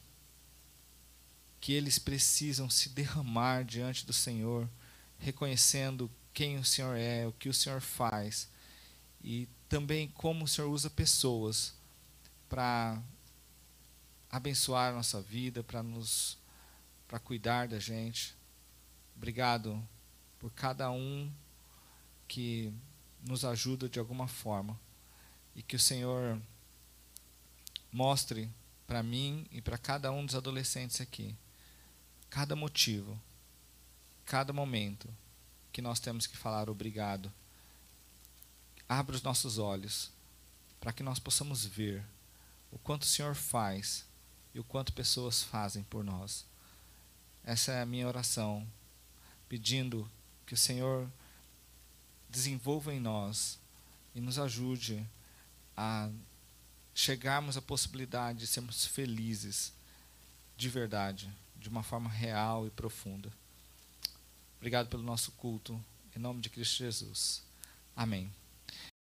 que 1.66 1.72
eles 1.72 1.98
precisam 1.98 2.70
se 2.70 2.90
derramar 2.90 3.64
diante 3.64 4.06
do 4.06 4.12
Senhor 4.12 4.70
reconhecendo 5.18 6.08
quem 6.32 6.58
o 6.58 6.64
Senhor 6.64 6.96
é, 6.96 7.26
o 7.26 7.32
que 7.32 7.48
o 7.48 7.52
Senhor 7.52 7.80
faz 7.80 8.48
e 9.20 9.48
também 9.68 10.06
como 10.06 10.44
o 10.44 10.46
Senhor 10.48 10.68
usa 10.70 10.88
pessoas 10.88 11.74
para 12.48 13.02
abençoar 14.30 14.92
a 14.92 14.94
nossa 14.94 15.20
vida, 15.20 15.60
para 15.64 15.82
nos 15.82 16.38
para 17.08 17.18
cuidar 17.18 17.66
da 17.66 17.80
gente. 17.80 18.36
Obrigado 19.16 19.82
por 20.38 20.52
cada 20.52 20.88
um 20.92 21.28
que 22.28 22.72
nos 23.26 23.44
ajuda 23.44 23.88
de 23.88 23.98
alguma 23.98 24.28
forma 24.28 24.78
e 25.52 25.64
que 25.64 25.74
o 25.74 25.80
Senhor 25.80 26.40
mostre 27.90 28.48
para 28.86 29.02
mim 29.02 29.48
e 29.50 29.60
para 29.60 29.76
cada 29.76 30.12
um 30.12 30.24
dos 30.24 30.36
adolescentes 30.36 31.00
aqui 31.00 31.36
cada 32.36 32.54
motivo 32.54 33.18
cada 34.26 34.52
momento 34.52 35.08
que 35.72 35.80
nós 35.80 35.98
temos 35.98 36.26
que 36.26 36.36
falar 36.36 36.68
obrigado. 36.68 37.32
Abra 38.86 39.16
os 39.16 39.22
nossos 39.22 39.56
olhos 39.56 40.10
para 40.78 40.92
que 40.92 41.02
nós 41.02 41.18
possamos 41.18 41.64
ver 41.64 42.04
o 42.70 42.78
quanto 42.78 43.04
o 43.04 43.06
Senhor 43.06 43.34
faz 43.34 44.04
e 44.52 44.60
o 44.60 44.64
quanto 44.64 44.92
pessoas 44.92 45.42
fazem 45.42 45.82
por 45.84 46.04
nós. 46.04 46.44
Essa 47.42 47.72
é 47.72 47.80
a 47.80 47.86
minha 47.86 48.06
oração, 48.06 48.68
pedindo 49.48 50.06
que 50.44 50.52
o 50.52 50.58
Senhor 50.58 51.10
desenvolva 52.28 52.92
em 52.92 53.00
nós 53.00 53.58
e 54.14 54.20
nos 54.20 54.38
ajude 54.38 55.02
a 55.74 56.10
chegarmos 56.94 57.56
à 57.56 57.62
possibilidade 57.62 58.40
de 58.40 58.46
sermos 58.46 58.84
felizes 58.84 59.72
de 60.54 60.68
verdade, 60.68 61.32
de 61.66 61.70
uma 61.70 61.82
forma 61.82 62.08
real 62.08 62.64
e 62.64 62.70
profunda. 62.70 63.28
Obrigado 64.56 64.88
pelo 64.88 65.02
nosso 65.02 65.32
culto. 65.32 65.84
Em 66.14 66.18
nome 66.20 66.40
de 66.40 66.48
Cristo 66.48 66.76
Jesus. 66.76 67.42
Amém. 67.96 68.32